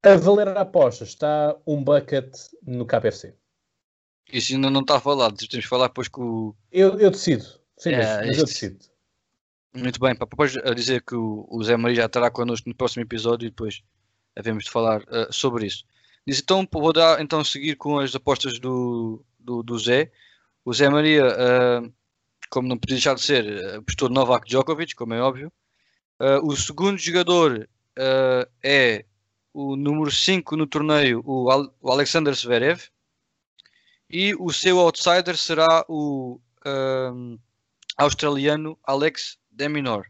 A 0.02 0.16
valer 0.16 0.48
a 0.48 0.60
aposta 0.62 1.04
está 1.04 1.56
um 1.66 1.82
bucket 1.82 2.34
no 2.62 2.86
KFC. 2.86 3.34
Isso 4.32 4.54
ainda 4.54 4.70
não 4.70 4.80
está 4.80 5.00
falado, 5.00 5.36
temos 5.36 5.64
de 5.64 5.68
falar 5.68 5.88
depois 5.88 6.08
com 6.08 6.22
o. 6.22 6.56
Eu, 6.70 6.98
eu 6.98 7.10
decido, 7.10 7.44
sim, 7.76 7.92
é, 7.92 8.26
mas, 8.26 8.38
eu 8.38 8.44
decido. 8.44 8.78
Muito 9.74 9.98
bem, 9.98 10.14
para 10.14 10.26
depois 10.26 10.56
a 10.56 10.74
dizer 10.74 11.02
que 11.02 11.14
o, 11.14 11.46
o 11.48 11.62
Zé 11.62 11.76
Maria 11.76 11.96
já 11.96 12.06
estará 12.06 12.30
connosco 12.30 12.68
no 12.68 12.74
próximo 12.74 13.02
episódio 13.02 13.46
e 13.46 13.50
depois 13.50 13.82
havemos 14.36 14.64
de 14.64 14.70
falar 14.70 15.02
uh, 15.02 15.32
sobre 15.32 15.66
isso. 15.66 15.84
Diz, 16.26 16.40
então 16.40 16.66
vou 16.70 16.92
dar 16.92 17.20
então 17.20 17.42
seguir 17.42 17.76
com 17.76 17.98
as 17.98 18.14
apostas 18.14 18.58
do, 18.58 19.24
do, 19.38 19.62
do 19.62 19.78
Zé. 19.78 20.12
O 20.64 20.74
Zé 20.74 20.88
Maria, 20.88 21.24
uh, 21.26 21.92
como 22.50 22.68
não 22.68 22.78
podia 22.78 22.96
deixar 22.96 23.14
de 23.14 23.22
ser, 23.22 23.76
apostou 23.76 24.08
Novak 24.08 24.48
Djokovic, 24.48 24.94
como 24.94 25.14
é 25.14 25.20
óbvio. 25.20 25.52
Uh, 26.20 26.46
o 26.46 26.56
segundo 26.56 26.98
jogador 26.98 27.68
é 28.62 29.04
o 29.52 29.74
número 29.76 30.10
5 30.10 30.56
no 30.56 30.66
torneio, 30.66 31.20
o, 31.24 31.48
o 31.80 31.90
Alexander 31.90 32.32
Zverev, 32.34 32.80
e 34.08 34.34
o 34.36 34.52
seu 34.52 34.78
outsider 34.78 35.36
será 35.36 35.84
o 35.88 36.40
um, 37.12 37.38
australiano 37.96 38.78
Alex 38.84 39.38
Deminor. 39.50 40.06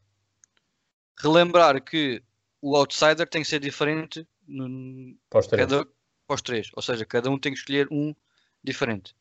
Relembrar 1.18 1.82
que 1.82 2.22
o 2.60 2.76
outsider 2.76 3.26
tem 3.26 3.42
que 3.42 3.48
ser 3.48 3.60
diferente 3.60 4.26
no, 4.46 5.16
para, 5.30 5.40
os 5.40 5.46
cada, 5.46 5.84
para 6.26 6.34
os 6.34 6.42
três, 6.42 6.70
ou 6.74 6.82
seja, 6.82 7.04
cada 7.04 7.30
um 7.30 7.38
tem 7.38 7.52
que 7.52 7.58
escolher 7.58 7.88
um 7.90 8.14
diferente. 8.62 9.16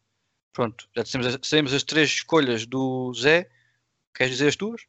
Pronto, 0.57 0.89
já 0.95 1.03
temos 1.51 1.71
as 1.71 1.83
três 1.83 2.09
escolhas 2.09 2.65
do 2.65 3.13
Zé. 3.13 3.47
Queres 4.11 4.31
dizer 4.31 4.47
as 4.47 4.55
tuas? 4.55 4.87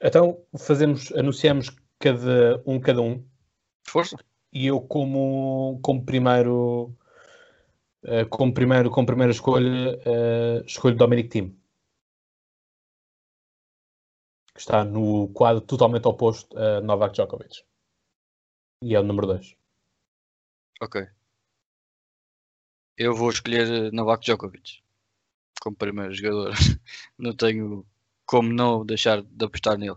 Então 0.00 0.42
fazemos, 0.58 1.12
anunciamos 1.12 1.68
cada 1.98 2.62
um 2.64 2.80
cada 2.80 3.02
um 3.02 3.22
Força. 3.86 4.16
E 4.50 4.66
eu 4.66 4.80
como, 4.80 5.78
como 5.82 6.06
primeiro 6.06 6.96
uh, 8.04 8.26
como 8.30 8.54
primeiro 8.54 8.90
como 8.90 9.06
primeira 9.06 9.30
escolha 9.30 9.98
uh, 9.98 10.64
escolho 10.64 10.96
Dominic 10.96 11.28
Thiem. 11.28 11.50
Que 14.54 14.60
está 14.60 14.86
no 14.86 15.28
quadro 15.34 15.60
totalmente 15.60 16.08
oposto 16.08 16.58
a 16.58 16.80
Novak 16.80 17.12
Djokovic. 17.12 17.62
E 18.80 18.94
é 18.94 19.00
o 19.00 19.02
número 19.02 19.26
2. 19.26 19.54
Ok. 20.80 21.10
Eu 22.96 23.14
vou 23.14 23.30
escolher 23.30 23.92
Novak 23.92 24.24
Djokovic 24.24 24.84
como 25.64 25.76
primeiro 25.76 26.12
jogador. 26.12 26.52
não 27.18 27.34
tenho 27.34 27.86
como 28.26 28.52
não 28.52 28.84
deixar 28.84 29.22
de 29.22 29.44
apostar 29.44 29.78
nele. 29.78 29.96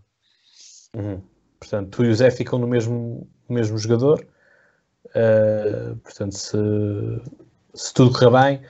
Uhum. 0.95 1.21
Portanto, 1.59 1.89
tu 1.89 2.05
e 2.05 2.09
o 2.09 2.15
Zé 2.15 2.31
ficam 2.31 2.57
no 2.57 2.67
mesmo, 2.67 3.29
mesmo 3.49 3.77
jogador. 3.77 4.25
Uh, 5.07 5.95
portanto, 5.97 6.33
se, 6.33 6.57
se 7.73 7.93
tudo 7.93 8.11
correr 8.11 8.31
bem, 8.31 8.61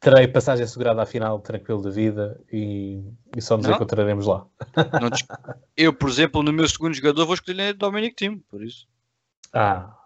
terei 0.00 0.26
passagem 0.26 0.64
assegurada 0.64 1.02
à 1.02 1.06
final 1.06 1.38
tranquilo 1.40 1.82
da 1.82 1.90
vida 1.90 2.40
e, 2.52 3.02
e 3.36 3.40
só 3.40 3.56
nos 3.56 3.66
não? 3.66 3.74
encontraremos 3.74 4.26
lá. 4.26 4.46
eu, 5.76 5.92
por 5.92 6.08
exemplo, 6.08 6.42
no 6.42 6.52
meu 6.52 6.68
segundo 6.68 6.94
jogador 6.94 7.24
vou 7.24 7.34
escolher 7.34 7.74
Dominic 7.74 8.16
Tim, 8.16 8.38
por 8.38 8.62
isso. 8.62 8.86
Ah, 9.52 9.96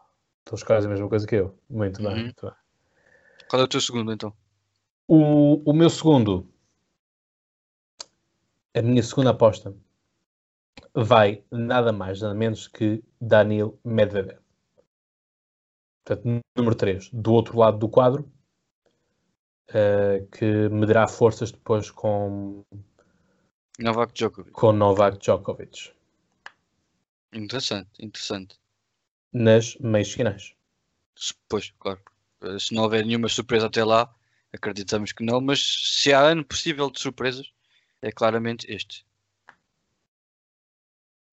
tu 0.44 0.54
escolhes 0.54 0.84
a 0.84 0.88
mesma 0.88 1.08
coisa 1.08 1.26
que 1.26 1.36
eu. 1.36 1.56
Muito 1.68 2.02
bem, 2.02 2.12
uhum. 2.12 2.22
muito 2.24 2.46
bem. 2.46 2.54
Qual 3.48 3.62
é 3.62 3.64
o 3.64 3.68
teu 3.68 3.80
segundo 3.80 4.12
então? 4.12 4.32
O, 5.06 5.62
o 5.70 5.72
meu 5.72 5.88
segundo, 5.88 6.50
a 8.74 8.82
minha 8.82 9.02
segunda 9.02 9.30
aposta, 9.30 9.74
vai 10.92 11.44
nada 11.50 11.92
mais, 11.92 12.20
nada 12.20 12.34
menos 12.34 12.66
que 12.66 13.04
Daniel 13.20 13.78
Medvedev. 13.84 14.38
Portanto, 16.04 16.40
número 16.56 16.74
3, 16.74 17.10
do 17.12 17.32
outro 17.32 17.58
lado 17.58 17.78
do 17.78 17.88
quadro, 17.88 18.30
uh, 19.70 20.26
que 20.28 20.68
medirá 20.68 21.06
forças 21.06 21.52
depois 21.52 21.90
com 21.90 22.64
Novak 23.78 24.12
Djokovic. 24.12 24.52
Com 24.52 24.72
Novak 24.72 25.18
Djokovic. 25.18 25.92
Interessante, 27.32 27.90
interessante. 28.00 28.58
Nas 29.32 29.76
meias 29.76 30.12
finais. 30.12 30.54
Pois, 31.48 31.70
claro. 31.78 32.00
Se 32.58 32.74
não 32.74 32.82
houver 32.82 33.04
nenhuma 33.04 33.28
surpresa 33.28 33.66
até 33.66 33.84
lá, 33.84 34.12
acreditamos 34.52 35.12
que 35.12 35.24
não, 35.24 35.40
mas 35.40 35.60
se 35.60 36.12
há 36.12 36.20
ano 36.20 36.44
possível 36.44 36.90
de 36.90 37.00
surpresas, 37.00 37.50
é 38.02 38.10
claramente 38.10 38.66
este. 38.70 39.06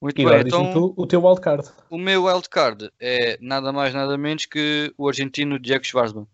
Muito 0.01 0.19
e 0.19 0.25
bem, 0.25 0.41
então 0.41 0.73
tu, 0.73 0.93
o 0.97 1.07
teu 1.07 1.23
wildcard. 1.23 1.69
O 1.89 1.97
meu 1.97 2.25
wildcard 2.25 2.91
é 2.99 3.37
nada 3.39 3.71
mais 3.71 3.93
nada 3.93 4.17
menos 4.17 4.45
que 4.45 4.93
o 4.97 5.07
argentino 5.07 5.57
Diego 5.57 5.85
Schwarzman. 5.85 6.27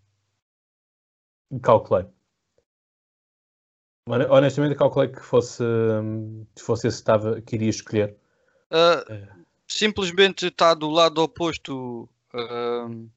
Calculei. 1.61 2.05
Honestamente, 4.07 4.75
calculei 4.75 5.09
que 5.09 5.21
fosse, 5.21 5.63
fosse 6.57 6.87
esse 6.87 6.97
que, 6.97 7.01
estava, 7.01 7.41
que 7.41 7.55
iria 7.55 7.69
escolher. 7.69 8.17
Uh. 8.71 9.39
Simplesmente 9.67 10.47
está 10.47 10.73
do 10.73 10.89
lado 10.89 11.21
oposto 11.21 12.09
uh, 12.33 13.09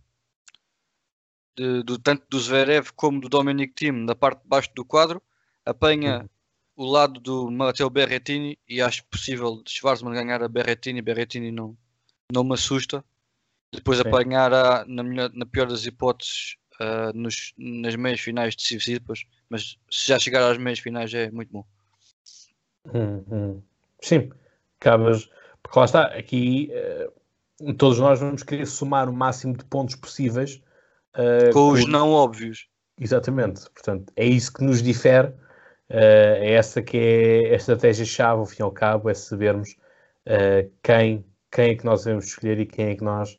de, 1.56 1.82
do, 1.82 1.98
tanto 1.98 2.24
do 2.28 2.40
Zverev 2.40 2.90
como 2.94 3.20
do 3.20 3.28
Dominic 3.28 3.74
Thiem 3.74 3.92
na 3.92 4.14
parte 4.14 4.42
de 4.42 4.48
baixo 4.48 4.70
do 4.74 4.84
quadro. 4.84 5.22
Apanha 5.64 6.20
uhum 6.20 6.28
o 6.76 6.84
lado 6.84 7.20
do 7.20 7.50
Matteo 7.50 7.90
Berrettini 7.90 8.58
e 8.68 8.80
acho 8.80 9.04
possível 9.06 9.62
Schwarzman 9.68 10.14
ganhar 10.14 10.42
a 10.42 10.48
Berrettini. 10.48 11.02
Berrettini 11.02 11.50
não, 11.50 11.76
não 12.32 12.44
me 12.44 12.54
assusta. 12.54 13.04
Depois 13.72 13.98
Sim. 13.98 14.08
apanhar 14.08 14.52
a, 14.52 14.84
na, 14.86 15.02
melhor, 15.02 15.30
na 15.32 15.46
pior 15.46 15.66
das 15.66 15.86
hipóteses 15.86 16.56
uh, 16.80 17.16
nos, 17.16 17.54
nas 17.56 17.96
meias 17.96 18.20
finais 18.20 18.54
decisivas, 18.54 19.24
mas 19.48 19.78
se 19.90 20.08
já 20.08 20.18
chegar 20.18 20.50
às 20.50 20.58
meias 20.58 20.78
finais 20.78 21.12
é 21.14 21.30
muito 21.30 21.50
bom. 21.52 21.64
Hum, 22.92 23.24
hum. 23.30 23.62
Sim, 24.00 24.30
acabas. 24.80 25.30
Porque 25.62 25.78
lá 25.78 25.84
está, 25.84 26.04
aqui 26.06 26.70
uh, 27.60 27.72
todos 27.74 27.98
nós 27.98 28.20
vamos 28.20 28.42
querer 28.42 28.66
somar 28.66 29.08
o 29.08 29.12
máximo 29.12 29.56
de 29.56 29.64
pontos 29.64 29.94
possíveis 29.94 30.60
uh, 31.16 31.52
com 31.52 31.70
os 31.70 31.86
não 31.86 32.10
óbvios. 32.10 32.68
Exatamente, 33.00 33.68
portanto, 33.70 34.12
é 34.16 34.24
isso 34.24 34.52
que 34.52 34.62
nos 34.62 34.82
difere 34.82 35.32
Uh, 35.92 36.40
é 36.40 36.52
essa 36.52 36.80
que 36.80 36.96
é 36.96 37.52
a 37.52 37.56
estratégia-chave, 37.56 38.40
ao 38.40 38.46
fim 38.46 38.60
e 38.60 38.62
ao 38.62 38.72
cabo, 38.72 39.10
é 39.10 39.14
sabermos 39.14 39.76
uh, 40.26 40.70
quem, 40.82 41.22
quem 41.50 41.72
é 41.72 41.74
que 41.74 41.84
nós 41.84 42.04
devemos 42.04 42.24
escolher 42.24 42.58
e 42.60 42.66
quem 42.66 42.86
é 42.86 42.96
que 42.96 43.04
nós 43.04 43.38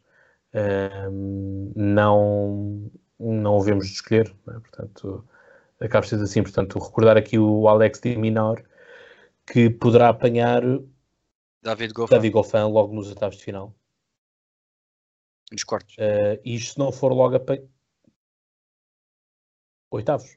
não, 1.75 2.92
não 3.20 3.58
devemos 3.58 3.86
escolher. 3.86 4.32
É? 4.50 4.51
Portanto, 4.51 5.27
acaba 5.80 6.06
sendo 6.06 6.25
assim. 6.25 6.44
Portanto, 6.44 6.77
recordar 6.77 7.18
aqui 7.18 7.39
o 7.39 7.68
Alex 7.68 8.00
de 8.00 8.15
Minor, 8.15 8.63
que 9.48 9.72
poderá 9.72 10.10
apanhar 10.10 10.62
David 11.63 11.92
Goffin, 11.92 12.13
David 12.13 12.34
Goffin 12.34 12.72
logo 12.72 12.94
nos 12.94 13.10
oitavos 13.10 13.38
de 13.38 13.44
final. 13.44 13.74
Nos 15.54 15.64
quartos. 15.64 15.96
Uh, 15.98 16.42
e 16.44 16.60
se 16.60 16.80
não 16.80 16.92
for 16.92 17.14
logo 17.14 17.36
a... 17.36 17.40
Oitavos. 19.92 20.36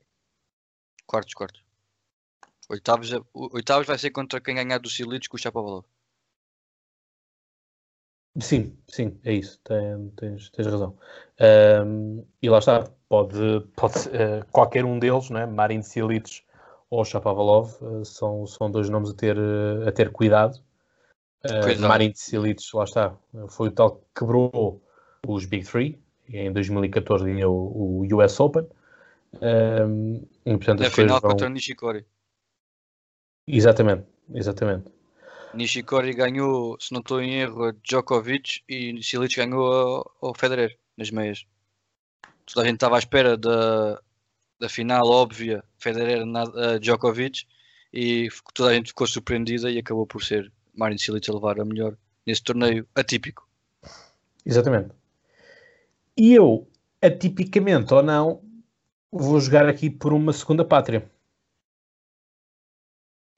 Quartos, 1.07 1.33
quartos. 1.33 1.65
Oitavos, 2.69 3.11
oitavos 3.33 3.87
vai 3.87 3.97
ser 3.97 4.11
contra 4.11 4.43
quem 4.43 4.57
ganhar 4.57 4.77
do 4.77 4.91
Silitos 4.91 5.29
com 5.29 5.39
o 5.39 5.41
Chapovalov. 5.41 5.87
Sim, 8.39 8.77
sim, 8.87 9.19
é 9.25 9.33
isso. 9.33 9.59
Tens, 9.65 10.13
tens, 10.17 10.51
tens 10.51 10.67
razão. 10.67 10.99
Um, 11.87 12.27
e 12.43 12.51
lá 12.51 12.59
está, 12.59 12.85
pode, 13.09 13.61
pode 13.75 14.09
uh, 14.09 14.45
qualquer 14.53 14.85
um 14.85 14.99
deles, 14.99 15.31
né? 15.31 15.47
Marin 15.47 15.81
Silic 15.81 16.45
ou 16.91 17.07
Chapovalov, 17.07 17.81
uh, 17.81 18.05
são, 18.05 18.47
são 18.47 18.71
dois 18.71 18.91
nomes 18.91 19.09
a 19.09 19.15
ter, 19.15 19.39
a 19.87 19.93
ter 19.93 20.13
cuidado. 20.13 20.63
Uh, 21.47 21.81
Marin 21.81 22.13
Silic, 22.15 22.63
lá 22.75 22.85
está, 22.85 23.17
foi 23.49 23.69
o 23.69 23.73
tal 23.73 23.97
que 23.97 24.05
quebrou 24.15 24.83
os 25.27 25.45
Big 25.45 25.65
Three. 25.65 25.99
em 26.29 26.53
2014 26.53 27.25
ganhou 27.25 27.55
o, 27.55 28.07
US 28.17 28.41
Open. 28.41 28.67
Um, 29.41 30.27
e, 30.45 30.57
portanto, 30.57 30.81
Na 30.81 30.91
final 30.91 31.21
vão... 31.21 31.31
contra 31.31 31.47
o 31.47 31.51
Nishikori. 31.51 32.05
Exatamente, 33.47 34.05
exatamente. 34.35 34.91
Nishikori 35.55 36.13
ganhou, 36.13 36.77
se 36.81 36.93
não 36.93 37.01
estou 37.01 37.21
em 37.21 37.35
erro, 37.35 37.65
a 37.65 37.73
Djokovic 37.83 38.63
e 38.69 39.03
Silic 39.03 39.37
ganhou 39.37 40.11
ao 40.21 40.35
Federer 40.35 40.77
nas 40.97 41.11
meias. 41.11 41.47
Toda 42.45 42.63
a 42.63 42.67
gente 42.67 42.77
estava 42.77 42.97
à 42.97 42.99
espera 42.99 43.37
da, 43.37 44.01
da 44.59 44.69
final 44.69 45.07
óbvia 45.09 45.65
Federer-Djokovic 45.79 47.47
e 47.93 48.29
toda 48.55 48.71
a 48.71 48.75
gente 48.75 48.89
ficou 48.89 49.07
surpreendida 49.07 49.71
e 49.71 49.79
acabou 49.79 50.07
por 50.07 50.23
ser 50.23 50.53
Marin 50.75 50.99
Cilic 50.99 51.29
a 51.31 51.35
levar 51.35 51.61
a 51.61 51.65
melhor 51.65 51.97
nesse 52.27 52.43
torneio 52.43 52.87
atípico. 52.95 53.49
Exatamente. 54.45 54.91
E 56.17 56.33
eu, 56.33 56.67
atipicamente 57.03 57.93
ou 57.93 58.03
não, 58.03 58.43
vou 59.13 59.39
jogar 59.39 59.69
aqui 59.69 59.91
por 59.91 60.13
uma 60.13 60.33
segunda 60.33 60.65
pátria. 60.65 61.11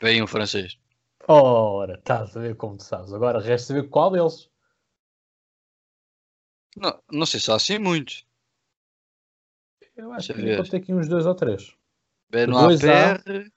Vem 0.01 0.23
um 0.23 0.27
francês. 0.27 0.79
Ora, 1.27 1.95
estás 1.95 2.37
a 2.37 2.41
ver 2.41 2.57
como 2.57 2.81
sabes. 2.81 3.13
Agora 3.13 3.41
resta 3.41 3.69
saber 3.69 3.89
qual 3.89 4.11
deles. 4.11 4.49
Não, 6.77 7.03
não 7.11 7.27
sei 7.27 7.41
se 7.41 7.51
há 7.51 7.57
assim 7.57 7.79
muitos. 7.79 8.25
Eu 9.97 10.13
acho 10.13 10.33
Deixa 10.33 10.43
que 10.43 10.57
pode 10.57 10.71
ter 10.71 10.77
aqui 10.77 10.95
uns 10.95 11.09
dois 11.09 11.27
ou 11.27 11.35
três. 11.35 11.77
Benoit 12.31 12.81
Perre, 12.81 13.53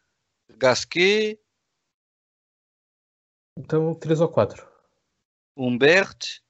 Gasquet. 0.57 1.39
Então, 3.55 3.93
três 3.93 4.19
ou 4.19 4.27
quatro. 4.27 4.67
Humbert. 5.55 6.41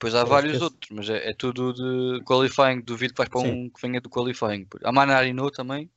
Depois 0.00 0.14
há 0.14 0.24
vários 0.24 0.62
outros, 0.62 0.90
mas 0.90 1.10
é, 1.10 1.28
é, 1.28 1.34
tudo 1.34 1.74
de 1.74 2.24
qualifying. 2.24 2.80
Duvido 2.80 3.12
que 3.12 3.18
vais 3.18 3.28
para 3.28 3.40
Sim. 3.42 3.52
um 3.52 3.68
que 3.68 3.82
venha 3.82 4.00
do 4.00 4.08
qualifying. 4.08 4.66
A 4.82 4.90
Manarino 4.90 5.50
também. 5.50 5.90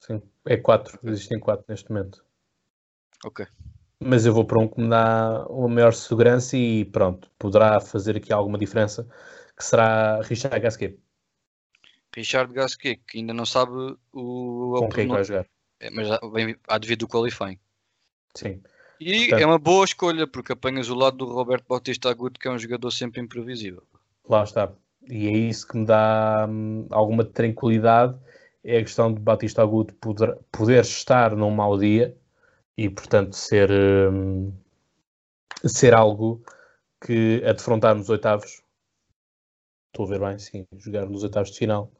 Sim, 0.00 0.22
é 0.46 0.56
4, 0.56 0.98
existem 1.04 1.38
4 1.38 1.66
neste 1.68 1.90
momento. 1.90 2.24
Ok. 3.26 3.46
Mas 4.00 4.24
eu 4.24 4.32
vou 4.32 4.46
para 4.46 4.58
um 4.58 4.66
que 4.66 4.80
me 4.80 4.88
dá 4.88 5.44
uma 5.50 5.68
maior 5.68 5.92
segurança 5.92 6.56
e 6.56 6.86
pronto, 6.86 7.30
poderá 7.38 7.78
fazer 7.78 8.16
aqui 8.16 8.32
alguma 8.32 8.56
diferença, 8.56 9.06
que 9.54 9.62
será 9.62 10.22
Richard 10.22 10.58
Gasquet. 10.58 10.98
Richard 12.16 12.54
Gasquet, 12.54 13.02
que 13.06 13.18
ainda 13.18 13.34
não 13.34 13.44
sabe 13.44 13.98
o... 14.14 14.76
Com 14.78 14.88
quem 14.88 15.08
vai 15.08 15.24
jogar. 15.24 15.46
É, 15.78 15.90
mas 15.90 16.08
vem, 16.32 16.56
há 16.66 16.78
devido 16.78 17.00
do 17.00 17.08
qualifying. 17.08 17.58
Sim. 18.34 18.62
E 19.00 19.20
Portanto, 19.20 19.40
é 19.40 19.46
uma 19.46 19.58
boa 19.58 19.84
escolha, 19.84 20.26
porque 20.26 20.52
apanhas 20.52 20.88
o 20.88 20.94
lado 20.94 21.18
do 21.18 21.26
Roberto 21.26 21.66
Bautista 21.68 22.10
Agudo, 22.10 22.38
que 22.38 22.48
é 22.48 22.50
um 22.50 22.58
jogador 22.58 22.90
sempre 22.90 23.20
imprevisível. 23.20 23.82
Lá 24.28 24.44
está. 24.44 24.72
E 25.08 25.26
é 25.26 25.30
isso 25.30 25.66
que 25.66 25.76
me 25.76 25.86
dá 25.86 26.46
hum, 26.48 26.86
alguma 26.90 27.24
tranquilidade 27.24 28.18
é 28.64 28.78
a 28.78 28.82
questão 28.82 29.12
de 29.12 29.20
Batista 29.20 29.62
Agudo 29.62 29.94
poder, 29.94 30.36
poder 30.52 30.80
estar 30.82 31.34
num 31.34 31.50
mau 31.50 31.78
dia 31.78 32.16
e, 32.76 32.90
portanto, 32.90 33.34
ser, 33.34 33.70
um, 33.70 34.52
ser 35.64 35.94
algo 35.94 36.42
que 37.00 37.42
a 37.44 37.52
defrontar 37.52 37.94
nos 37.94 38.10
oitavos. 38.10 38.62
Estou 39.86 40.06
a 40.06 40.08
ver 40.08 40.20
bem, 40.20 40.38
sim, 40.38 40.66
jogar 40.76 41.06
nos 41.06 41.22
oitavos 41.22 41.50
de 41.50 41.58
final. 41.58 41.90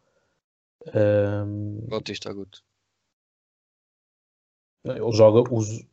Um, 0.94 1.86
Bautista 1.88 2.30
Agudo. 2.30 2.58
Ele 4.84 5.12
joga 5.12 5.52
os. 5.52 5.84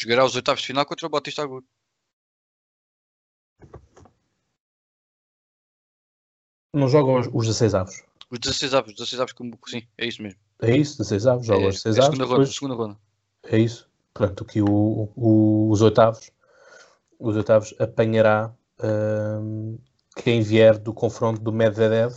Jogará 0.00 0.24
os 0.24 0.34
oitavos 0.34 0.62
de 0.62 0.66
final 0.68 0.86
contra 0.86 1.06
o 1.06 1.10
Bautista 1.10 1.42
Agudo. 1.42 1.66
Não 6.72 6.88
joga 6.88 7.20
os, 7.20 7.26
os 7.26 7.46
16 7.46 7.74
avos. 7.74 8.02
Os 8.30 8.38
16 8.38 8.74
avos, 8.74 8.94
16 8.94 9.20
avos 9.20 9.32
como 9.34 9.58
sim, 9.66 9.86
é 9.98 10.06
isso 10.06 10.22
mesmo. 10.22 10.40
É 10.62 10.74
isso, 10.76 10.96
16 10.98 11.26
avos, 11.26 11.44
joga 11.46 11.64
É, 11.64 11.68
os 11.68 11.82
16 11.82 11.96
é 11.96 12.00
avos. 12.00 12.06
segunda 12.14 12.24
ronda, 12.24 12.38
depois- 12.44 12.54
segunda 12.54 12.74
ronda. 12.74 12.98
É 13.44 13.58
isso. 13.58 13.90
Portanto, 14.14 14.44
aqui 14.44 14.62
o, 14.62 15.10
o- 15.16 15.70
os 15.70 15.82
oitavos, 15.82 16.30
os 17.18 17.36
oitavos 17.36 17.74
apanhará 17.78 18.54
hum, 18.82 19.78
quem 20.16 20.40
vier 20.42 20.78
do 20.78 20.94
confronto 20.94 21.40
do 21.40 21.52
Medvedev. 21.52 22.14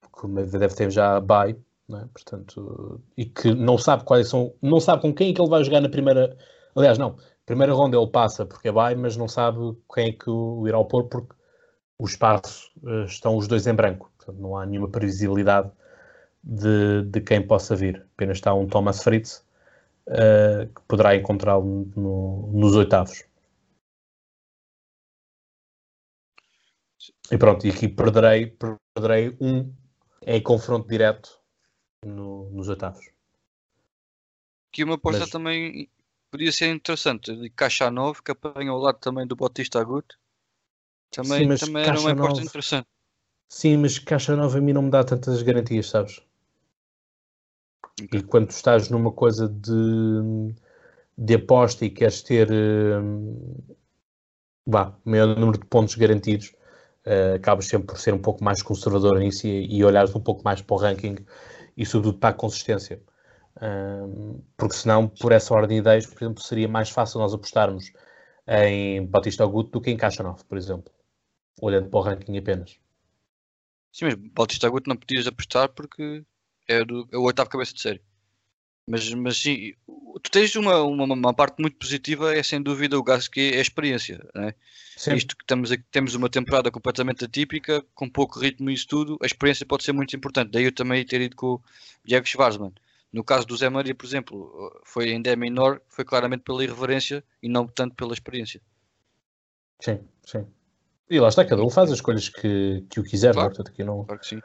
Porque 0.00 0.26
o 0.26 0.28
Medvedev 0.28 0.74
tem 0.74 0.90
já 0.90 1.16
a 1.16 1.20
bye, 1.20 1.56
é? 1.98 2.06
portanto, 2.06 3.00
e 3.16 3.24
que 3.24 3.54
não 3.54 3.78
sabe 3.78 4.04
quais 4.04 4.28
são, 4.28 4.54
não 4.62 4.80
sabe 4.80 5.02
com 5.02 5.14
quem 5.14 5.30
é 5.30 5.34
que 5.34 5.40
ele 5.40 5.50
vai 5.50 5.62
jogar 5.64 5.80
na 5.80 5.88
primeira. 5.88 6.36
Aliás, 6.74 6.98
não, 6.98 7.16
primeira 7.46 7.72
ronda 7.72 7.96
ele 7.96 8.06
passa 8.10 8.46
porque 8.46 8.68
é 8.68 8.72
bye, 8.72 8.94
mas 8.94 9.16
não 9.16 9.28
sabe 9.28 9.58
quem 9.94 10.08
é 10.08 10.12
que 10.12 10.30
o 10.30 10.66
irá 10.68 10.78
opor 10.78 11.08
porque 11.08 11.34
o 11.98 12.06
espaço 12.06 12.70
eh, 12.86 13.04
estão 13.04 13.36
os 13.36 13.48
dois 13.48 13.66
em 13.66 13.74
branco. 13.74 14.10
Portanto, 14.18 14.38
não 14.40 14.56
há 14.56 14.66
nenhuma 14.66 14.88
previsibilidade 14.88 15.70
de, 16.42 17.04
de 17.04 17.20
quem 17.20 17.46
possa 17.46 17.76
vir. 17.76 18.06
Apenas 18.14 18.38
está 18.38 18.54
um 18.54 18.66
Thomas 18.66 19.02
Fritz 19.02 19.44
eh, 20.08 20.68
que 20.74 20.82
poderá 20.88 21.16
encontrá-lo 21.16 21.90
no- 21.96 22.50
nos 22.52 22.74
oitavos. 22.76 23.24
E 27.32 27.38
pronto, 27.38 27.66
e 27.66 27.70
aqui 27.70 27.88
perderei, 27.88 28.56
perderei 28.94 29.36
um 29.40 29.72
em 30.26 30.42
confronto 30.42 30.86
direto 30.88 31.39
no- 32.04 32.48
nos 32.50 32.68
oitavos. 32.68 33.10
Aqui 34.72 34.84
uma 34.84 34.94
aposta 34.94 35.20
Mas- 35.20 35.30
também 35.30 35.88
podia 36.30 36.52
ser 36.52 36.72
interessante. 36.72 37.34
De 37.34 37.50
Caixa 37.50 37.90
9, 37.90 38.22
que 38.22 38.30
apanha 38.32 38.70
ao 38.70 38.78
lado 38.78 38.98
também 38.98 39.26
do 39.26 39.36
Bautista 39.36 39.80
Agudo. 39.80 40.14
Também, 41.10 41.40
Sim, 41.40 41.46
mas 41.46 41.60
também 41.60 41.82
era 41.82 41.98
uma 41.98 42.12
aposta 42.12 42.34
9. 42.36 42.42
interessante. 42.44 42.86
Sim, 43.48 43.78
mas 43.78 43.98
Caixa 43.98 44.36
Nova 44.36 44.58
a 44.58 44.60
mim 44.60 44.72
não 44.72 44.82
me 44.82 44.90
dá 44.90 45.02
tantas 45.02 45.42
garantias, 45.42 45.88
sabes? 45.90 46.20
E 48.12 48.22
quando 48.22 48.50
estás 48.50 48.88
numa 48.88 49.10
coisa 49.12 49.48
de, 49.48 50.54
de 51.18 51.34
aposta 51.34 51.84
e 51.84 51.90
queres 51.90 52.22
ter 52.22 52.48
hum, 52.50 53.58
vá, 54.64 54.96
maior 55.04 55.36
número 55.36 55.58
de 55.58 55.66
pontos 55.66 55.96
garantidos, 55.96 56.54
eh, 57.04 57.34
acabas 57.34 57.66
sempre 57.66 57.88
por 57.88 57.98
ser 57.98 58.14
um 58.14 58.18
pouco 58.22 58.42
mais 58.44 58.62
conservador 58.62 59.18
nisso 59.18 59.46
e, 59.48 59.66
e 59.76 59.84
olhares 59.84 60.14
um 60.14 60.20
pouco 60.20 60.42
mais 60.44 60.62
para 60.62 60.74
o 60.74 60.78
ranking 60.78 61.16
e 61.80 61.86
sobretudo 61.86 62.18
para 62.18 62.28
a 62.28 62.34
consistência. 62.34 63.02
Hum, 63.60 64.42
porque 64.54 64.74
senão, 64.74 65.08
por 65.08 65.32
essa 65.32 65.54
ordem 65.54 65.76
de 65.76 65.80
ideias, 65.80 66.06
por 66.06 66.22
exemplo, 66.22 66.42
seria 66.42 66.68
mais 66.68 66.90
fácil 66.90 67.18
nós 67.20 67.32
apostarmos 67.32 67.90
em 68.46 69.06
Batista 69.06 69.44
Agudo 69.44 69.70
do 69.70 69.80
que 69.80 69.90
em 69.90 69.96
Caixa 69.96 70.22
9, 70.22 70.44
por 70.44 70.58
exemplo, 70.58 70.92
olhando 71.60 71.88
para 71.88 71.98
o 71.98 72.02
ranking 72.02 72.36
apenas. 72.36 72.78
Sim, 73.90 74.04
mas 74.04 74.14
Bautista 74.14 74.66
Agudo 74.66 74.88
não 74.88 74.96
podias 74.96 75.26
apostar 75.26 75.70
porque 75.70 76.22
é, 76.68 76.84
do, 76.84 77.08
é 77.10 77.16
o 77.16 77.22
oitavo 77.22 77.48
cabeça 77.48 77.72
de 77.72 77.80
série. 77.80 78.02
Mas, 78.86 79.08
mas 79.14 79.38
sim, 79.38 79.72
tu 80.22 80.30
tens 80.30 80.54
uma, 80.56 80.82
uma, 80.82 81.04
uma 81.04 81.34
parte 81.34 81.60
muito 81.60 81.76
positiva, 81.76 82.34
é 82.34 82.42
sem 82.42 82.60
dúvida 82.62 82.98
o 82.98 83.02
gasto 83.02 83.30
que 83.30 83.52
é 83.54 83.58
a 83.58 83.60
experiência. 83.62 84.24
Né? 84.34 84.54
Sim, 84.96 85.14
Isto 85.14 85.36
que 85.36 85.44
estamos 85.44 85.70
aqui, 85.72 85.84
temos 85.90 86.14
uma 86.14 86.28
temporada 86.28 86.70
completamente 86.70 87.24
atípica, 87.24 87.84
com 87.94 88.08
pouco 88.08 88.38
ritmo 88.38 88.70
e 88.70 88.74
isso 88.74 88.86
tudo, 88.86 89.18
a 89.22 89.26
experiência 89.26 89.64
pode 89.66 89.84
ser 89.84 89.92
muito 89.92 90.14
importante. 90.16 90.50
Daí 90.52 90.64
eu 90.64 90.72
também 90.72 91.04
ter 91.06 91.20
ido 91.20 91.36
com 91.36 91.54
o 91.54 91.62
Diego 92.04 92.26
Schwarzman. 92.26 92.72
No 93.12 93.24
caso 93.24 93.46
do 93.46 93.56
Zé 93.56 93.68
Maria, 93.68 93.94
por 93.94 94.06
exemplo, 94.06 94.80
foi 94.84 95.10
em 95.10 95.20
Dé 95.20 95.34
menor, 95.36 95.80
foi 95.88 96.04
claramente 96.04 96.42
pela 96.42 96.62
irreverência 96.62 97.24
e 97.42 97.48
não 97.48 97.66
tanto 97.66 97.94
pela 97.96 98.12
experiência. 98.12 98.60
sim, 99.80 100.00
sim. 100.24 100.46
E 101.08 101.18
lá 101.18 101.28
está, 101.28 101.44
cada 101.44 101.60
um 101.64 101.68
faz 101.68 101.90
as 101.90 101.96
escolhas 101.96 102.28
que, 102.28 102.84
que 102.88 103.00
o 103.00 103.02
quiser, 103.02 103.32
Claro. 103.34 103.48
é? 103.48 103.50
Portanto, 103.50 103.72
aqui 103.72 103.82
não, 103.82 104.04
Claro 104.04 104.20
que 104.20 104.26
sim. 104.28 104.40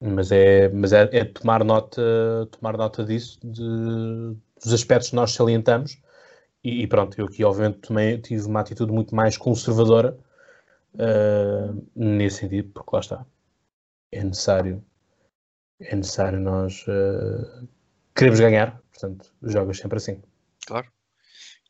Mas 0.00 0.32
é, 0.32 0.68
mas 0.70 0.92
é, 0.92 1.02
é 1.12 1.24
tomar 1.24 1.62
nota, 1.64 2.48
tomar 2.52 2.76
nota 2.76 3.04
disso, 3.04 3.38
de- 3.44 4.34
dos 4.62 4.72
aspectos 4.72 5.10
que 5.10 5.16
nós 5.16 5.32
salientamos. 5.32 5.98
E, 6.64 6.82
e 6.82 6.86
pronto, 6.86 7.18
eu 7.18 7.26
aqui 7.26 7.44
obviamente 7.44 7.80
também 7.80 8.20
tive 8.20 8.46
uma 8.46 8.60
atitude 8.60 8.92
muito 8.92 9.14
mais 9.14 9.36
conservadora 9.36 10.18
ah, 10.98 11.74
nesse 11.94 12.38
sentido, 12.38 12.70
porque 12.72 12.90
lá 12.92 13.00
está. 13.00 13.26
É 14.12 14.24
necessário, 14.24 14.84
é 15.80 15.94
necessário 15.94 16.40
nós 16.40 16.84
ah, 16.88 17.64
queremos 18.14 18.40
ganhar, 18.40 18.80
portanto, 18.90 19.32
jogas 19.42 19.78
sempre 19.78 19.98
assim. 19.98 20.22
Claro. 20.66 20.90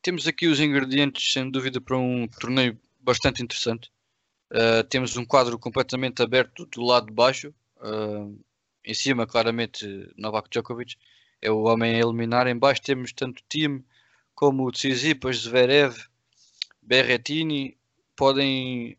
Temos 0.03 0.27
aqui 0.27 0.47
os 0.47 0.61
ingredientes, 0.61 1.33
sem 1.33 1.51
dúvida, 1.51 1.81
para 1.81 1.97
um 1.97 2.27
torneio 2.27 2.79
bastante 3.01 3.43
interessante. 3.43 3.91
Uh, 4.51 4.83
temos 4.89 5.17
um 5.17 5.25
quadro 5.25 5.59
completamente 5.59 6.23
aberto 6.23 6.67
do 6.67 6.83
lado 6.83 7.07
de 7.07 7.13
baixo. 7.13 7.55
Uh, 7.81 8.39
em 8.85 8.95
cima, 8.95 9.27
claramente, 9.27 9.87
Novak 10.17 10.49
Djokovic 10.51 10.97
é 11.41 11.51
o 11.51 11.63
homem 11.65 11.95
a 11.97 11.99
eliminar. 11.99 12.47
Em 12.47 12.57
baixo 12.59 12.83
temos 12.83 13.13
tanto 13.13 13.43
Tim 13.49 13.85
como 14.35 14.67
o 14.67 14.73
Tsitsipas, 14.73 15.39
Zverev, 15.39 15.97
Berrettini. 16.83 17.79
Podem 18.17 18.99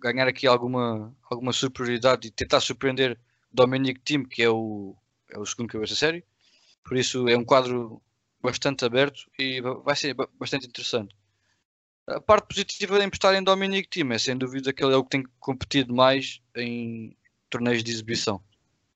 ganhar 0.00 0.28
aqui 0.28 0.46
alguma, 0.46 1.16
alguma 1.30 1.52
superioridade 1.52 2.28
e 2.28 2.30
tentar 2.30 2.60
surpreender 2.60 3.18
Dominic 3.50 4.00
Thiem, 4.00 4.24
que 4.24 4.42
é 4.42 4.50
o, 4.50 4.94
é 5.30 5.38
o 5.38 5.46
segundo 5.46 5.70
cabeça 5.70 5.94
série. 5.94 6.22
Por 6.84 6.96
isso 6.98 7.26
é 7.28 7.36
um 7.38 7.44
quadro 7.44 8.02
bastante 8.42 8.84
aberto 8.84 9.30
e 9.38 9.60
va- 9.62 9.74
vai 9.76 9.96
ser 9.96 10.12
ba- 10.14 10.28
bastante 10.38 10.66
interessante. 10.66 11.14
A 12.06 12.20
parte 12.20 12.48
positiva 12.48 12.98
em 12.98 13.06
apostar 13.06 13.34
em 13.34 13.42
Dominic 13.42 13.88
Thiem 13.88 14.12
é 14.12 14.18
sem 14.18 14.36
dúvida 14.36 14.72
que 14.72 14.84
ele 14.84 14.94
é 14.94 14.96
o 14.96 15.04
que 15.04 15.10
tem 15.10 15.24
competido 15.40 15.94
mais 15.94 16.40
em 16.56 17.16
torneios 17.54 17.84
de 17.84 17.92
exibição 17.92 18.42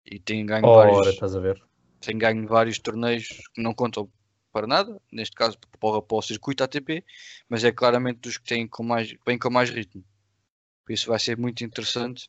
e 0.04 0.18
tem 0.18 0.44
ganho, 0.44 0.64
Ora, 0.66 0.84
vários, 1.00 1.08
estás 1.14 1.36
a 1.36 1.40
ver? 1.40 1.62
tem 2.00 2.18
ganho 2.18 2.46
vários 2.48 2.78
torneios 2.80 3.28
que 3.54 3.62
não 3.62 3.74
contam 3.74 4.10
para 4.52 4.66
nada, 4.66 5.00
neste 5.12 5.36
caso 5.36 5.58
para, 5.80 6.02
para 6.02 6.18
o 6.18 6.22
circuito 6.22 6.64
ATP, 6.64 7.04
mas 7.48 7.62
é 7.64 7.72
claramente 7.72 8.20
dos 8.20 8.38
que 8.38 8.44
têm 8.44 8.66
com 8.66 8.82
mais, 8.82 9.14
bem 9.24 9.38
com 9.38 9.50
mais 9.50 9.70
ritmo. 9.70 10.04
Por 10.84 10.92
isso 10.92 11.08
vai 11.08 11.20
ser 11.20 11.38
muito 11.38 11.64
interessante. 11.64 12.28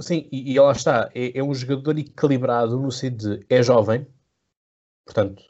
Sim, 0.00 0.28
e, 0.32 0.52
e 0.52 0.58
lá 0.58 0.72
está, 0.72 1.10
é, 1.14 1.38
é 1.38 1.42
um 1.42 1.54
jogador 1.54 1.96
equilibrado 1.98 2.80
no 2.80 2.90
sentido 2.90 3.38
de 3.38 3.46
é 3.48 3.62
jovem, 3.62 4.06
portanto, 5.04 5.42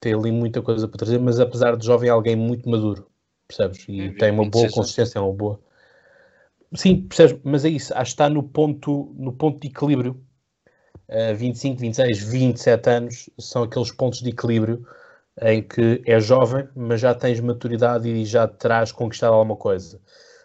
tem 0.00 0.14
ali 0.14 0.32
muita 0.32 0.62
coisa 0.62 0.88
para 0.88 0.98
trazer, 0.98 1.18
mas 1.20 1.40
apesar 1.40 1.76
de 1.76 1.86
jovem, 1.86 2.08
é 2.08 2.12
alguém 2.12 2.36
muito 2.36 2.68
maduro, 2.68 3.10
percebes? 3.48 3.84
E 3.88 4.10
É, 4.10 4.12
tem 4.12 4.30
uma 4.32 4.44
26 4.44 4.52
boa 4.52 4.64
anos. 4.64 4.76
consistência, 4.76 5.18
é 5.18 5.22
uma 5.22 5.32
boa. 5.34 5.60
Sim, 6.74 7.02
percebes? 7.02 7.40
Mas 7.44 7.64
é 7.64 7.68
isso, 7.68 7.92
acho 7.94 8.10
que 8.10 8.14
está 8.14 8.28
no 8.28 8.42
ponto, 8.42 9.14
no 9.18 9.32
ponto 9.32 9.60
de 9.60 9.68
equilíbrio. 9.68 10.22
Uh, 11.08 11.34
25, 11.34 11.80
26, 11.80 12.18
27 12.18 12.90
anos 12.90 13.30
são 13.38 13.62
aqueles 13.62 13.90
pontos 13.90 14.20
de 14.20 14.28
equilíbrio 14.28 14.86
em 15.40 15.62
que 15.62 16.02
é 16.04 16.20
jovem, 16.20 16.68
mas 16.74 17.00
já 17.00 17.14
tens 17.14 17.40
maturidade 17.40 18.08
e 18.08 18.24
já 18.24 18.46
terás 18.46 18.92
conquistado 18.92 19.32
alguma 19.32 19.56
coisa. 19.56 20.00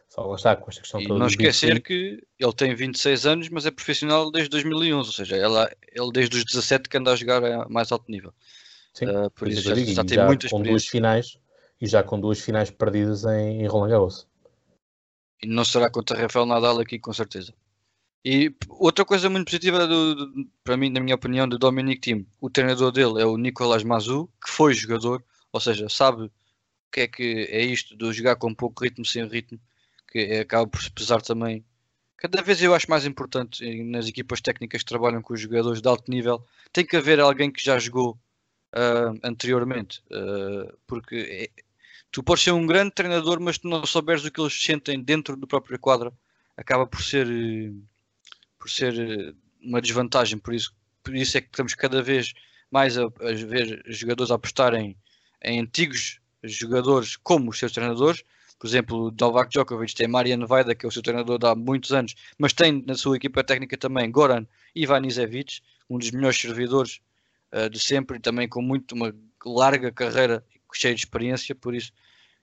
Só 0.07 0.25
lá 0.25 0.35
está 0.35 0.55
com 0.55 0.69
esta 0.69 0.81
questão 0.81 1.01
E 1.01 1.07
toda 1.07 1.19
não 1.19 1.25
esquecer 1.27 1.81
que 1.81 2.23
ele 2.39 2.53
tem 2.53 2.75
26 2.75 3.25
anos, 3.25 3.49
mas 3.49 3.65
é 3.65 3.71
profissional 3.71 4.31
desde 4.31 4.49
2011, 4.49 5.09
ou 5.09 5.13
seja, 5.13 5.35
ela, 5.35 5.69
ele 5.91 6.11
desde 6.13 6.37
os 6.37 6.45
17 6.45 6.87
que 6.87 6.97
anda 6.97 7.11
a 7.11 7.15
jogar 7.15 7.43
a 7.43 7.67
mais 7.67 7.91
alto 7.91 8.09
nível. 8.11 8.31
Sim, 8.93 9.07
Uh, 9.07 9.29
por 9.31 9.47
isso 9.47 9.61
já, 9.63 9.73
digo, 9.73 9.91
já 9.91 10.03
tem 10.03 10.17
já 10.17 10.25
muita 10.27 10.47
com 10.49 10.61
duas 10.61 10.83
experiência. 10.83 10.91
finais 10.91 11.37
e 11.81 11.87
já 11.87 12.03
com 12.03 12.19
duas 12.19 12.39
finais 12.39 12.69
perdidas 12.69 13.25
em, 13.25 13.63
em 13.63 13.67
Roland 13.67 13.89
Garros. 13.89 14.27
E 15.43 15.47
não 15.47 15.65
será 15.65 15.89
contra 15.89 16.17
Rafael 16.19 16.45
Nadal 16.45 16.79
aqui, 16.79 16.97
com 16.97 17.13
certeza. 17.13 17.53
E 18.25 18.53
outra 18.69 19.03
coisa 19.03 19.29
muito 19.29 19.45
positiva, 19.47 19.85
do, 19.85 20.15
do- 20.15 20.49
para 20.63 20.77
mim, 20.77 20.89
na 20.89 21.01
minha 21.01 21.15
opinião, 21.15 21.47
do 21.47 21.57
Dominic 21.59 21.99
Thiem, 22.01 22.25
o 22.39 22.49
treinador 22.49 22.91
dele 22.91 23.21
é 23.21 23.25
o 23.25 23.37
Nicolas 23.37 23.83
Mazou, 23.83 24.27
que 24.43 24.49
foi 24.49 24.73
jogador, 24.73 25.21
ou 25.51 25.59
seja, 25.59 25.89
sabe 25.89 26.23
o 26.25 26.31
que 26.91 27.01
é 27.01 27.07
que 27.07 27.47
é 27.49 27.61
isto 27.61 27.97
de 27.97 28.13
jogar 28.13 28.37
com 28.37 28.53
pouco 28.55 28.83
ritmo, 28.83 29.05
sem 29.05 29.27
ritmo, 29.27 29.59
que 30.09 30.19
é- 30.19 30.39
acaba 30.41 30.65
por 30.67 30.79
pesar 30.91 31.21
também. 31.21 31.65
Cada 32.17 32.41
vez 32.41 32.61
eu 32.61 32.73
acho 32.73 32.89
mais 32.89 33.05
importante 33.05 33.83
nas 33.83 34.07
equipas 34.07 34.39
técnicas 34.39 34.81
que 34.83 34.87
trabalham 34.87 35.21
com 35.21 35.33
os 35.33 35.41
jogadores 35.41 35.81
de 35.81 35.87
alto 35.89 36.09
nível, 36.09 36.45
tem 36.71 36.85
que 36.85 36.95
haver 36.95 37.19
alguém 37.19 37.51
que 37.51 37.61
já 37.63 37.77
jogou 37.77 38.17
ah, 38.71 39.13
anteriormente, 39.23 40.01
ah, 40.11 40.73
porque 40.87 41.15
é- 41.57 41.63
tu 42.13 42.21
podes 42.21 42.43
ser 42.43 42.51
um 42.51 42.65
grande 42.67 42.91
treinador, 42.91 43.39
mas 43.41 43.57
tu 43.57 43.67
não 43.67 43.83
souberes 43.87 44.23
o 44.23 44.31
que 44.31 44.39
eles 44.39 44.53
sentem 44.53 45.01
dentro 45.01 45.35
do 45.35 45.47
próprio 45.47 45.79
quadra, 45.79 46.13
acaba 46.55 46.85
por 46.85 47.01
ser 47.01 47.27
eh, 47.27 47.73
por 48.59 48.69
ser 48.69 48.93
eh, 48.97 49.33
uma 49.59 49.81
desvantagem. 49.81 50.37
Por 50.37 50.53
isso, 50.53 50.73
por 51.03 51.15
isso 51.15 51.37
é 51.37 51.41
que 51.41 51.47
estamos 51.47 51.73
cada 51.73 52.03
vez 52.03 52.33
mais 52.71 52.99
a, 52.99 53.05
a 53.05 53.33
ver 53.47 53.83
jogadores 53.87 54.31
a 54.31 54.35
apostarem 54.35 54.95
em 55.43 55.59
antigos 55.59 56.19
jogadores 56.43 57.17
como 57.17 57.49
os 57.49 57.57
seus 57.57 57.71
treinadores. 57.71 58.23
Por 58.59 58.67
exemplo, 58.67 59.13
Novak 59.19 59.49
Djokovic 59.49 59.95
tem 59.95 60.07
Marian 60.07 60.45
Vaida, 60.45 60.75
que 60.75 60.85
é 60.85 60.89
o 60.89 60.91
seu 60.91 61.01
treinador 61.01 61.39
há 61.43 61.55
muitos 61.55 61.91
anos, 61.91 62.13
mas 62.37 62.53
tem 62.53 62.83
na 62.85 62.93
sua 62.93 63.17
equipa 63.17 63.43
técnica 63.43 63.75
também 63.75 64.11
Goran 64.11 64.45
Ivanisevic, 64.75 65.61
um 65.89 65.97
dos 65.97 66.11
melhores 66.11 66.39
servidores 66.39 67.01
uh, 67.51 67.69
de 67.69 67.79
sempre 67.79 68.17
e 68.17 68.19
também 68.19 68.47
com 68.47 68.61
muito 68.61 68.93
uma 68.93 69.13
larga 69.43 69.91
carreira 69.91 70.45
cheia 70.77 70.93
de 70.93 71.01
experiência, 71.01 71.55
por 71.55 71.75
isso 71.75 71.91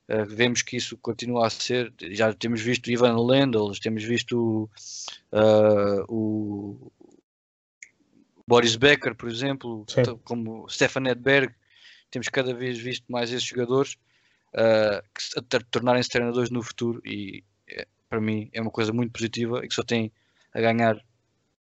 uh, 0.08 0.24
vemos 0.26 0.62
que 0.62 0.76
isso 0.76 0.96
continua 0.98 1.46
a 1.46 1.50
ser. 1.50 1.92
Já 2.10 2.32
temos 2.32 2.60
visto 2.60 2.90
Ivan 2.90 3.18
Lendl, 3.20 3.72
temos 3.80 4.04
visto 4.04 4.68
uh, 5.32 6.04
o 6.08 6.90
Boris 8.46 8.74
Becker, 8.76 9.14
por 9.14 9.28
exemplo, 9.28 9.84
Sim. 9.88 10.02
como 10.24 10.68
Stefan 10.68 11.08
Edberg, 11.08 11.54
temos 12.10 12.28
cada 12.28 12.52
vez 12.52 12.78
visto 12.78 13.04
mais 13.08 13.30
esses 13.30 13.44
jogadores 13.44 13.96
uh, 14.54 15.00
que 15.14 15.64
tornarem-se 15.70 16.08
treinadores 16.08 16.50
no 16.50 16.60
futuro 16.60 17.00
e 17.04 17.44
é, 17.68 17.86
para 18.08 18.20
mim 18.20 18.50
é 18.52 18.60
uma 18.60 18.70
coisa 18.70 18.92
muito 18.92 19.12
positiva 19.12 19.64
e 19.64 19.68
que 19.68 19.74
só 19.74 19.84
tem 19.84 20.12
a 20.52 20.60
ganhar 20.60 21.00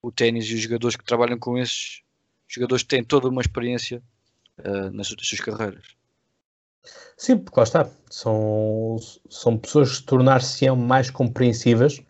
o 0.01 0.11
ténis 0.11 0.47
e 0.47 0.55
os 0.55 0.61
jogadores 0.61 0.97
que 0.97 1.05
trabalham 1.05 1.39
com 1.39 1.59
esses 1.59 2.03
jogadores 2.47 2.83
que 2.83 2.89
têm 2.89 3.05
toda 3.05 3.29
uma 3.29 3.43
experiência 3.43 4.03
uh, 4.61 4.91
nas, 4.91 5.11
nas 5.11 5.29
suas 5.29 5.41
carreiras. 5.41 5.98
Sim, 7.17 7.39
porque 7.39 7.59
lá 7.59 7.65
está. 7.65 7.91
São, 8.11 8.97
são 9.29 9.59
pessoas 9.59 9.99
que 9.99 10.07
tornar-se-ão 10.07 10.77
mais 10.77 11.11
compreensivas 11.11 12.01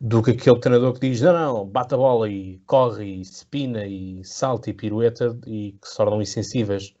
do 0.00 0.22
que 0.22 0.32
aquele 0.32 0.60
treinador 0.60 0.94
que 0.94 1.08
diz 1.08 1.20
não, 1.20 1.32
não, 1.32 1.66
bate 1.66 1.94
a 1.94 1.96
bola 1.96 2.28
e 2.28 2.58
corre 2.66 3.04
e 3.04 3.24
spina 3.24 3.86
e 3.86 4.24
salta 4.24 4.70
e 4.70 4.72
pirueta 4.72 5.36
e 5.46 5.72
que 5.80 5.88
se 5.88 5.96
tornam 5.96 6.20
insensíveis 6.20 6.94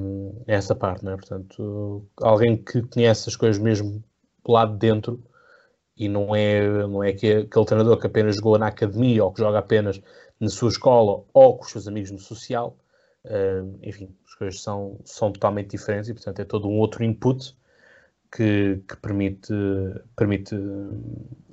um, 0.00 0.42
essa 0.46 0.74
parte, 0.74 1.04
não 1.04 1.12
é? 1.12 1.16
Portanto, 1.16 2.06
alguém 2.20 2.56
que 2.56 2.82
conhece 2.82 3.28
as 3.28 3.36
coisas 3.36 3.60
mesmo 3.62 4.02
lá 4.46 4.64
de 4.66 4.76
dentro 4.76 5.22
e 5.96 6.08
não 6.08 6.34
é, 6.34 6.86
não 6.86 7.02
é 7.02 7.12
que 7.12 7.32
aquele 7.32 7.64
treinador 7.64 7.98
que 7.98 8.06
apenas 8.06 8.36
jogou 8.36 8.58
na 8.58 8.68
academia 8.68 9.24
ou 9.24 9.32
que 9.32 9.40
joga 9.40 9.58
apenas 9.58 10.00
na 10.40 10.48
sua 10.48 10.70
escola 10.70 11.24
ou 11.32 11.56
com 11.56 11.64
os 11.64 11.70
seus 11.70 11.86
amigos 11.86 12.10
no 12.10 12.18
social, 12.18 12.76
um, 13.24 13.78
enfim, 13.82 14.14
as 14.26 14.34
coisas 14.34 14.60
são, 14.60 15.00
são 15.04 15.32
totalmente 15.32 15.70
diferentes 15.70 16.08
e, 16.08 16.14
portanto, 16.14 16.40
é 16.40 16.44
todo 16.44 16.68
um 16.68 16.78
outro 16.78 17.02
input 17.02 17.56
que, 18.30 18.82
que 18.88 18.96
permite, 18.96 19.52
permite 20.16 20.54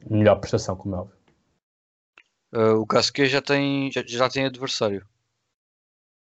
melhor 0.10 0.36
prestação, 0.36 0.76
como 0.76 0.96
é 0.96 1.00
óbvio. 1.00 1.18
Uh, 2.54 2.82
o 2.82 2.86
Gasquet 2.86 3.28
já 3.28 3.42
tem, 3.42 3.92
já, 3.92 4.04
já 4.06 4.30
tem 4.30 4.46
adversário. 4.46 5.08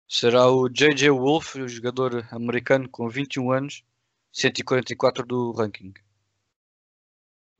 Será 0.09 0.49
o 0.49 0.69
J.J. 0.69 1.11
Wolf, 1.11 1.57
o 1.57 1.69
jogador 1.69 2.27
americano 2.31 2.89
com 2.89 3.09
21 3.09 3.53
anos, 3.53 3.85
144 4.33 5.25
do 5.25 5.53
ranking. 5.53 5.95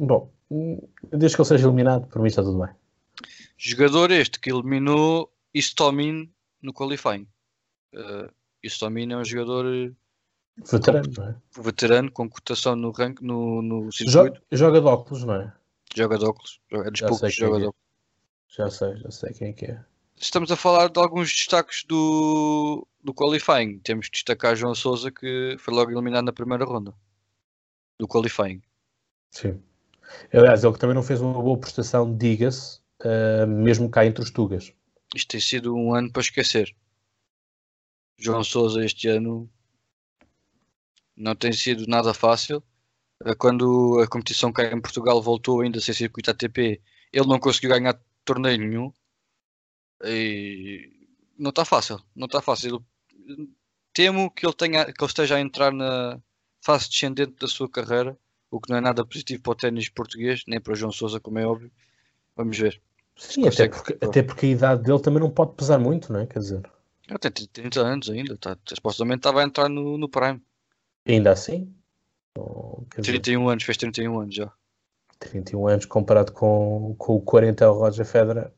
Bom, 0.01 0.33
desde 1.13 1.37
que 1.37 1.43
ele 1.43 1.49
seja 1.49 1.67
eliminado, 1.67 2.07
por 2.09 2.21
mim 2.23 2.29
está 2.29 2.43
tudo 2.43 2.59
bem. 2.59 2.75
Jogador 3.57 4.11
este 4.11 4.41
que 4.41 4.51
eliminou 4.51 5.33
Istomin 5.53 6.33
no 6.63 6.73
qualifying. 6.73 7.27
Uh, 7.93 8.33
Istomin 8.63 9.13
é 9.13 9.17
um 9.17 9.25
jogador 9.25 9.95
Veterano, 10.57 11.15
com, 11.15 11.23
é? 11.23 11.35
Veterano, 11.63 12.13
com 12.13 12.29
cotação 12.29 12.77
no 12.77 12.91
rank, 12.91 13.21
no, 13.21 13.63
no 13.63 13.93
circuito. 13.93 14.43
Joga, 14.53 14.81
de 14.81 14.87
óculos, 14.87 15.25
não 15.25 15.35
é? 15.35 15.53
Joga 15.95 16.19
de 16.19 16.25
óculos. 16.25 16.61
É 16.71 16.91
dos 16.91 17.01
poucos 17.01 17.21
que 17.21 17.31
joga 17.31 17.59
de 17.59 17.65
é. 17.65 17.69
óculos. 17.69 17.91
Já 18.49 18.71
sei, 18.71 18.97
já 18.97 19.11
sei 19.11 19.33
quem 19.33 19.49
é 19.49 19.53
que 19.53 19.65
é. 19.67 19.85
Estamos 20.17 20.51
a 20.51 20.57
falar 20.57 20.89
de 20.89 21.01
alguns 21.01 21.31
destaques 21.31 21.85
do, 21.85 22.87
do 23.03 23.15
qualifying. 23.15 23.79
Temos 23.79 24.09
que 24.09 24.13
destacar 24.13 24.55
João 24.55 24.75
Souza, 24.75 25.11
que 25.11 25.57
foi 25.59 25.73
logo 25.73 25.91
eliminado 25.91 26.27
na 26.27 26.33
primeira 26.33 26.65
ronda 26.65 26.93
do 27.99 28.07
qualifying. 28.07 28.61
Sim. 29.31 29.63
Aliás, 30.33 30.63
ele 30.63 30.77
também 30.77 30.95
não 30.95 31.03
fez 31.03 31.21
uma 31.21 31.41
boa 31.41 31.57
prestação, 31.57 32.15
diga-se, 32.17 32.81
uh, 33.03 33.47
mesmo 33.47 33.89
cá 33.89 34.05
entre 34.05 34.23
os 34.23 34.31
Tugas. 34.31 34.73
Isto 35.15 35.29
tem 35.29 35.41
sido 35.41 35.75
um 35.75 35.95
ano 35.95 36.13
para 36.13 36.21
esquecer. 36.21 36.75
João 38.21 38.45
Souza 38.45 38.85
este 38.85 39.09
ano 39.09 39.51
não 41.17 41.35
tem 41.35 41.53
sido 41.53 41.87
nada 41.87 42.15
fácil. 42.15 42.63
Eh, 43.25 43.35
quando 43.35 44.01
a 44.01 44.07
competição 44.07 44.53
cá 44.53 44.65
em 44.65 44.81
Portugal 44.81 45.21
voltou 45.23 45.61
ainda 45.61 45.81
sem 45.81 45.95
circuito 45.95 46.31
ATP, 46.31 46.81
ele 47.13 47.27
não 47.27 47.39
conseguiu 47.39 47.71
ganhar 47.71 47.99
torneio 48.25 48.59
nenhum. 48.59 48.93
E 50.05 51.09
não 51.39 51.51
está 51.51 51.65
fácil, 51.65 52.01
não 52.15 52.27
está 52.27 52.41
fácil. 52.41 52.85
Temo 53.93 54.31
que 54.31 54.47
ele, 54.47 54.55
tenha, 54.55 54.85
que 54.85 55.03
ele 55.03 55.11
esteja 55.11 55.37
a 55.37 55.41
entrar 55.41 55.73
na 55.73 56.21
fase 56.63 56.89
descendente 56.89 57.35
da 57.41 57.49
sua 57.49 57.69
carreira, 57.69 58.17
o 58.51 58.61
que 58.61 58.71
não 58.71 58.77
é 58.77 58.81
nada 58.81 59.05
positivo 59.05 59.43
para 59.43 59.53
o 59.53 59.55
ténis 59.55 59.89
português, 59.89 60.43
nem 60.47 60.61
para 60.61 60.73
o 60.73 60.77
João 60.77 60.93
Sousa, 60.93 61.21
como 61.21 61.39
é 61.39 61.47
óbvio. 61.47 61.71
Vamos 62.37 62.57
ver. 62.59 62.81
Sim, 63.17 63.47
até 63.47 63.69
porque, 63.69 63.99
até 64.01 64.23
porque 64.23 64.47
a 64.47 64.49
idade 64.51 64.83
dele 64.83 65.01
também 65.01 65.21
não 65.21 65.31
pode 65.31 65.55
pesar 65.55 65.79
muito, 65.79 66.13
não 66.13 66.21
é? 66.21 66.27
Quer 66.27 66.39
dizer, 66.39 66.71
ele 67.11 67.19
tem 67.19 67.47
30 67.47 67.81
anos 67.81 68.11
ainda, 68.11 68.37
tá, 68.37 68.57
supostamente 68.67 69.19
estava 69.19 69.41
a 69.41 69.45
entrar 69.45 69.69
no, 69.69 69.99
no 69.99 70.09
Prime. 70.09 70.41
Ainda 71.07 71.33
assim? 71.33 71.75
Ou, 72.37 72.87
31 72.91 73.21
dizer, 73.21 73.53
anos, 73.53 73.65
fez 73.65 73.77
31 73.77 74.21
anos 74.21 74.35
já. 74.35 74.53
31 75.19 75.67
anos 75.67 75.87
comparado 75.87 76.33
com, 76.33 76.95
com 76.99 77.17
o 77.17 77.21
40 77.21 77.65
é 77.65 77.69
o 77.69 77.73
Roger 77.73 78.07
Federer. 78.07 78.53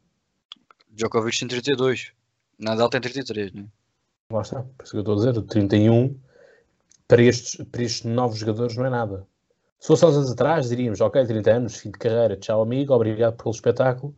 Djokovic 0.90 1.38
tem 1.38 1.48
32. 1.48 2.12
Nadal 2.58 2.88
tem 2.88 3.00
33, 3.00 3.52
né? 3.52 3.66
Lá 4.30 4.42
está, 4.42 4.62
por 4.62 4.84
isso 4.84 4.92
que 4.92 4.96
eu 4.98 5.00
estou 5.00 5.14
a 5.14 5.32
dizer, 5.32 5.42
31 5.42 6.18
para 7.08 7.22
estes, 7.22 7.56
para 7.70 7.82
estes 7.82 8.04
novos 8.04 8.38
jogadores 8.38 8.76
não 8.76 8.86
é 8.86 8.90
nada. 8.90 9.26
Se 9.78 9.88
fosse 9.88 10.04
anos 10.04 10.30
atrás, 10.30 10.68
diríamos, 10.68 11.00
ok, 11.00 11.26
30 11.26 11.50
anos, 11.50 11.76
fim 11.76 11.90
de 11.90 11.98
carreira, 11.98 12.36
tchau 12.36 12.62
amigo, 12.62 12.94
obrigado 12.94 13.36
pelo 13.36 13.50
espetáculo 13.50 14.14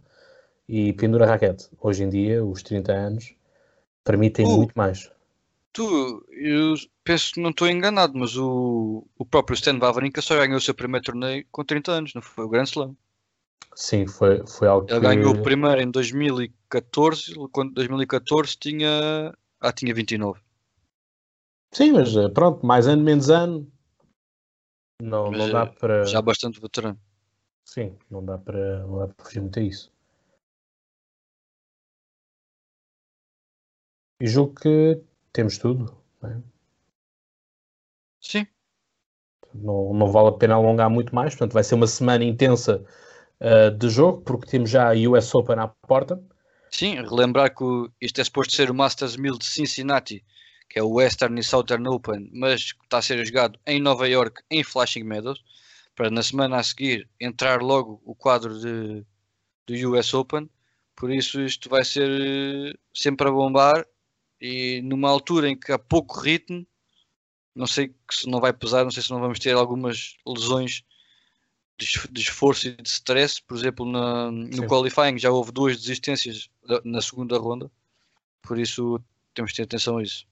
e 0.68 0.92
pendura 0.92 1.24
a 1.24 1.28
raquete. 1.28 1.68
Hoje 1.80 2.04
em 2.04 2.08
dia, 2.10 2.44
os 2.44 2.62
30 2.62 2.92
anos 2.92 3.34
permitem 4.04 4.46
uh, 4.46 4.56
muito 4.56 4.74
mais. 4.74 5.10
Tu, 5.72 6.24
eu 6.30 6.74
penso 7.02 7.32
que 7.32 7.40
não 7.40 7.50
estou 7.50 7.68
enganado, 7.68 8.16
mas 8.16 8.36
o, 8.36 9.04
o 9.18 9.26
próprio 9.26 9.54
Stan 9.54 9.78
Wawrinka 9.78 10.22
só 10.22 10.36
ganhou 10.36 10.58
o 10.58 10.60
seu 10.60 10.74
primeiro 10.74 11.04
torneio 11.04 11.44
com 11.50 11.64
30 11.64 11.90
anos, 11.90 12.14
não 12.14 12.22
foi? 12.22 12.44
O 12.44 12.48
Grand 12.48 12.64
Slam. 12.64 12.94
Sim, 13.74 14.06
foi, 14.06 14.46
foi 14.46 14.68
algo 14.68 14.86
Ele 14.88 15.00
que... 15.00 15.06
ganhou 15.06 15.34
o 15.34 15.42
primeiro 15.42 15.80
em 15.80 15.90
2014, 15.90 17.34
quando 17.50 17.72
2014 17.72 18.56
tinha... 18.56 19.34
Ah, 19.60 19.72
tinha 19.72 19.92
29. 19.92 20.40
Sim, 21.72 21.92
mas 21.92 22.14
eh, 22.14 22.28
pronto, 22.28 22.64
mais 22.64 22.86
ano, 22.86 23.02
menos 23.02 23.30
ano. 23.30 23.66
Não, 25.02 25.30
não 25.32 25.50
dá 25.50 25.64
eh, 25.64 25.66
para... 25.66 26.04
Já 26.04 26.22
bastante 26.22 26.60
veterano. 26.60 27.00
Sim, 27.64 27.96
não 28.08 28.24
dá 28.24 28.38
para, 28.38 28.86
não 28.86 28.98
dá 28.98 29.08
para 29.08 29.24
fugir 29.24 29.40
muito 29.40 29.58
a 29.58 29.62
isso. 29.62 29.93
E 34.20 34.26
julgo 34.26 34.54
que 34.54 35.00
temos 35.32 35.58
tudo. 35.58 35.96
Não 36.22 36.30
é? 36.30 36.42
Sim. 38.20 38.46
Não, 39.54 39.92
não 39.92 40.10
vale 40.10 40.28
a 40.28 40.32
pena 40.32 40.54
alongar 40.54 40.88
muito 40.88 41.14
mais. 41.14 41.34
Portanto, 41.34 41.52
vai 41.52 41.62
ser 41.62 41.74
uma 41.74 41.86
semana 41.86 42.24
intensa 42.24 42.84
uh, 43.40 43.70
de 43.70 43.88
jogo, 43.88 44.22
porque 44.22 44.46
temos 44.46 44.70
já 44.70 44.90
a 44.90 45.10
US 45.10 45.34
Open 45.34 45.58
à 45.58 45.68
porta. 45.68 46.22
Sim, 46.70 46.96
relembrar 46.96 47.54
que 47.54 47.64
isto 48.00 48.20
é 48.20 48.24
suposto 48.24 48.54
ser 48.54 48.70
o 48.70 48.74
Masters 48.74 49.16
1000 49.16 49.38
de 49.38 49.44
Cincinnati, 49.44 50.24
que 50.68 50.78
é 50.78 50.82
o 50.82 50.94
Western 50.94 51.38
e 51.38 51.44
Southern 51.44 51.86
Open, 51.88 52.30
mas 52.32 52.74
está 52.82 52.98
a 52.98 53.02
ser 53.02 53.24
jogado 53.24 53.58
em 53.64 53.80
Nova 53.80 54.08
York, 54.08 54.42
em 54.50 54.64
Flashing 54.64 55.04
Meadows, 55.04 55.40
para 55.94 56.10
na 56.10 56.22
semana 56.22 56.56
a 56.56 56.62
seguir 56.64 57.08
entrar 57.20 57.62
logo 57.62 58.02
o 58.04 58.12
quadro 58.12 58.58
de, 58.58 59.06
do 59.66 59.90
US 59.90 60.12
Open. 60.14 60.50
Por 60.96 61.12
isso, 61.12 61.40
isto 61.40 61.68
vai 61.68 61.84
ser 61.84 62.08
eh, 62.10 62.74
sempre 62.92 63.28
a 63.28 63.30
bombar 63.30 63.86
e 64.44 64.82
numa 64.82 65.08
altura 65.08 65.48
em 65.48 65.56
que 65.56 65.72
há 65.72 65.78
pouco 65.78 66.20
ritmo, 66.20 66.66
não 67.54 67.66
sei 67.66 67.94
se 68.10 68.28
não 68.28 68.40
vai 68.40 68.52
pesar, 68.52 68.84
não 68.84 68.90
sei 68.90 69.02
se 69.02 69.10
não 69.10 69.18
vamos 69.18 69.38
ter 69.38 69.56
algumas 69.56 70.16
lesões 70.26 70.82
de, 71.78 72.20
esforço 72.20 72.68
e 72.68 72.76
de 72.76 72.86
stress. 72.86 73.40
Por 73.40 73.56
exemplo, 73.56 73.90
na, 73.90 74.30
no 74.30 74.66
qualifying 74.66 75.18
já 75.18 75.30
houve 75.30 75.50
duas 75.50 75.78
desistências 75.78 76.50
na 76.84 77.00
segunda 77.00 77.38
ronda, 77.38 77.70
por 78.42 78.58
isso 78.58 79.00
temos 79.32 79.52
de 79.52 79.56
ter 79.56 79.62
atenção 79.62 79.96
a 79.96 80.02
isso. 80.02 80.26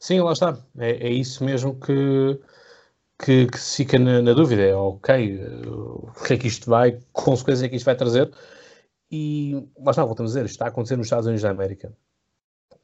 Sim, 0.00 0.20
lá 0.20 0.32
está. 0.32 0.58
É, 0.78 1.08
é 1.08 1.12
isso 1.12 1.44
mesmo 1.44 1.78
que, 1.78 2.40
que, 3.22 3.48
que, 3.48 3.58
fica 3.58 3.98
na, 3.98 4.22
na, 4.22 4.32
dúvida. 4.32 4.62
É 4.62 4.74
ok, 4.74 5.44
o 5.66 6.24
que 6.24 6.32
é 6.32 6.38
que 6.38 6.46
isto 6.46 6.70
vai, 6.70 6.92
que 6.92 7.04
consequências 7.12 7.64
é 7.64 7.68
que 7.68 7.76
isto 7.76 7.84
vai 7.84 7.96
trazer 7.96 8.32
e 9.10 9.54
lá 9.78 9.90
está, 9.90 10.04
voltamos 10.04 10.36
a 10.36 10.40
dizer, 10.40 10.50
está 10.50 10.66
a 10.66 10.68
acontecer 10.68 10.96
nos 10.96 11.06
Estados 11.06 11.26
Unidos 11.26 11.42
da 11.42 11.50
América. 11.50 11.92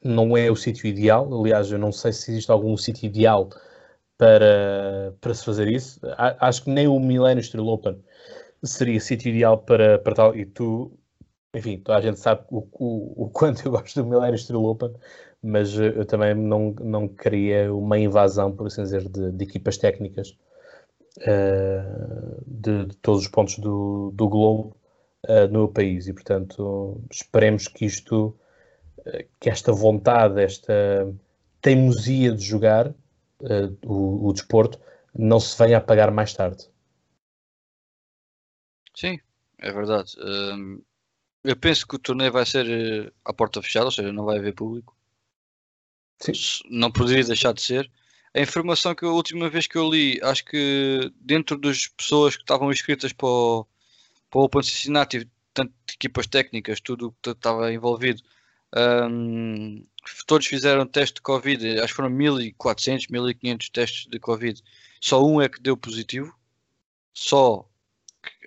Não 0.03 0.37
é 0.37 0.51
o 0.51 0.57
sítio 0.57 0.87
ideal, 0.87 1.29
aliás, 1.33 1.71
eu 1.71 1.79
não 1.79 1.93
sei 1.93 2.13
se 2.13 2.31
existe 2.31 2.51
algum 2.51 2.77
sítio 2.77 3.07
ideal 3.07 3.49
para, 4.19 5.15
para 5.21 5.35
se 5.35 5.45
fazer 5.45 5.69
isso. 5.69 6.01
Acho 6.17 6.65
que 6.65 6.71
nem 6.71 6.87
o 6.87 6.99
Millennium 6.99 7.41
Street 7.41 7.67
Open 7.67 8.03
seria 8.63 9.01
sítio 9.01 9.31
ideal 9.31 9.59
para, 9.59 9.99
para 9.99 10.15
tal. 10.15 10.37
E 10.37 10.47
tu, 10.47 10.93
enfim, 11.55 11.79
toda 11.79 11.99
a 11.99 12.01
gente 12.01 12.19
sabe 12.19 12.43
o, 12.51 12.67
o, 12.73 13.25
o 13.25 13.31
quanto 13.31 13.67
eu 13.67 13.73
gosto 13.73 14.03
do 14.03 14.09
Millennium 14.09 14.39
Steel 14.39 14.65
Open, 14.65 14.93
mas 15.43 15.75
eu 15.77 16.05
também 16.07 16.35
não, 16.35 16.75
não 16.81 17.09
queria 17.09 17.73
uma 17.73 17.99
invasão, 17.99 18.53
por 18.53 18.67
assim 18.67 18.83
dizer, 18.83 19.09
de, 19.09 19.31
de 19.33 19.45
equipas 19.45 19.77
técnicas 19.77 20.37
uh, 21.19 22.43
de, 22.47 22.87
de, 22.87 22.97
todos 22.97 23.23
os 23.23 23.29
pontos 23.29 23.59
do, 23.59 24.11
do 24.15 24.29
globo 24.29 24.77
uh, 25.29 25.49
no 25.51 25.69
país. 25.69 26.07
E, 26.07 26.13
portanto, 26.13 27.01
esperemos 27.11 27.69
que 27.69 27.85
isto, 27.85 28.37
uh, 28.99 29.25
que 29.41 29.51
esta 29.51 29.73
vontade, 29.73 30.43
esta 30.43 31.13
teimosia 31.61 32.33
de 32.33 32.43
jogar 32.43 32.95
o, 33.85 34.29
o 34.29 34.33
desporto, 34.33 34.79
não 35.15 35.39
se 35.41 35.57
venha 35.59 35.77
a 35.77 35.79
apagar 35.79 36.11
mais 36.11 36.33
tarde. 36.33 36.69
Sim, 38.95 39.19
é 39.59 39.73
verdade. 39.73 40.15
Um, 40.19 40.83
eu 41.43 41.57
penso 41.57 41.87
que 41.87 41.97
o 41.97 41.99
torneio 41.99 42.33
vai 42.33 42.47
ser 42.47 42.67
uh, 42.67 43.13
à 43.25 43.33
porta 43.33 43.61
fechada, 43.61 43.87
ou 43.87 43.91
seja, 43.91 44.13
não 44.13 44.25
vai 44.25 44.39
haver 44.39 44.55
público. 44.55 44.97
Sim. 46.21 46.33
Não 46.71 46.91
poderia 46.91 47.25
deixar 47.25 47.53
de 47.53 47.61
ser. 47.61 47.91
A 48.33 48.41
informação 48.41 48.95
que 48.95 49.05
a 49.05 49.11
última 49.11 49.49
vez 49.49 49.67
que 49.67 49.77
eu 49.77 49.89
li, 49.89 50.21
acho 50.23 50.45
que 50.45 51.13
dentro 51.21 51.59
das 51.59 51.87
pessoas 51.89 52.37
que 52.37 52.43
estavam 52.43 52.73
inscritas 52.73 53.13
para 53.13 53.29
o, 53.29 53.67
para 54.35 54.41
o 54.41 54.45
Open 54.47 54.63
Cincinnati, 54.65 55.31
tanto 55.53 55.73
equipas 55.95 56.27
técnicas, 56.27 56.81
tudo 56.81 57.15
que 57.23 57.31
estava 57.31 57.73
envolvido, 57.73 58.21
um, 59.09 59.87
todos 60.27 60.49
fizeram 60.49 60.85
teste 60.87 61.15
de 61.15 61.21
Covid, 61.21 61.79
acho 61.79 61.93
que 61.93 61.95
foram 61.95 62.11
1400, 62.11 63.07
1500 63.07 63.69
testes 63.69 64.07
de 64.11 64.19
Covid. 64.19 64.61
Só 65.01 65.25
um 65.25 65.41
é 65.41 65.49
que 65.49 65.63
deu 65.63 65.77
positivo. 65.77 66.35
Só 67.13 67.65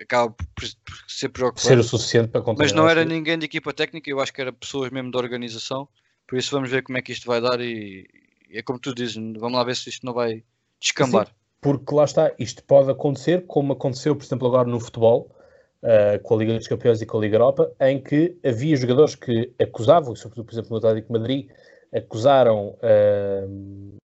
acaba 0.01 0.35
por, 0.53 0.67
ser 1.07 1.29
preocupante. 1.29 1.67
Ser 1.67 1.79
o 1.79 1.83
suficiente 1.83 2.27
para 2.31 2.43
Mas 2.57 2.73
não 2.73 2.89
era 2.89 3.05
ninguém 3.05 3.39
de 3.39 3.45
equipa 3.45 3.71
técnica, 3.71 4.09
eu 4.09 4.19
acho 4.19 4.33
que 4.33 4.41
era 4.41 4.51
pessoas 4.51 4.91
mesmo 4.91 5.09
da 5.09 5.19
organização. 5.19 5.87
Por 6.27 6.37
isso 6.37 6.51
vamos 6.51 6.69
ver 6.69 6.83
como 6.83 6.97
é 6.97 7.01
que 7.01 7.13
isto 7.13 7.25
vai 7.25 7.39
dar 7.39 7.61
e, 7.61 8.05
e 8.49 8.57
é 8.57 8.61
como 8.61 8.77
tu 8.77 8.93
dizes, 8.93 9.15
vamos 9.15 9.53
lá 9.53 9.63
ver 9.63 9.77
se 9.77 9.87
isto 9.87 10.05
não 10.05 10.13
vai 10.13 10.43
descambar. 10.81 11.27
Sim, 11.27 11.33
porque 11.61 11.95
lá 11.95 12.03
está, 12.03 12.33
isto 12.37 12.61
pode 12.65 12.91
acontecer, 12.91 13.45
como 13.47 13.71
aconteceu, 13.71 14.13
por 14.13 14.25
exemplo, 14.25 14.47
agora 14.47 14.67
no 14.67 14.81
futebol, 14.81 15.36
uh, 15.83 16.21
com 16.23 16.35
a 16.35 16.37
Liga 16.37 16.57
dos 16.57 16.67
Campeões 16.67 17.01
e 17.01 17.05
com 17.05 17.17
a 17.17 17.21
Liga 17.21 17.35
Europa, 17.35 17.71
em 17.79 18.01
que 18.01 18.37
havia 18.45 18.75
jogadores 18.75 19.15
que 19.15 19.53
acusavam, 19.61 20.15
sobretudo, 20.15 20.45
por 20.45 20.53
exemplo, 20.53 20.71
no 20.71 20.77
Atlético 20.77 21.13
de 21.13 21.19
Madrid, 21.19 21.49
acusaram 21.95 22.77
uh, 22.77 23.97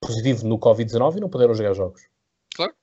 positivo 0.00 0.46
no 0.46 0.58
Covid-19 0.58 1.16
e 1.16 1.20
não 1.20 1.28
puderam 1.28 1.54
jogar 1.54 1.74
jogos. 1.74 2.02
Claro. 2.54 2.74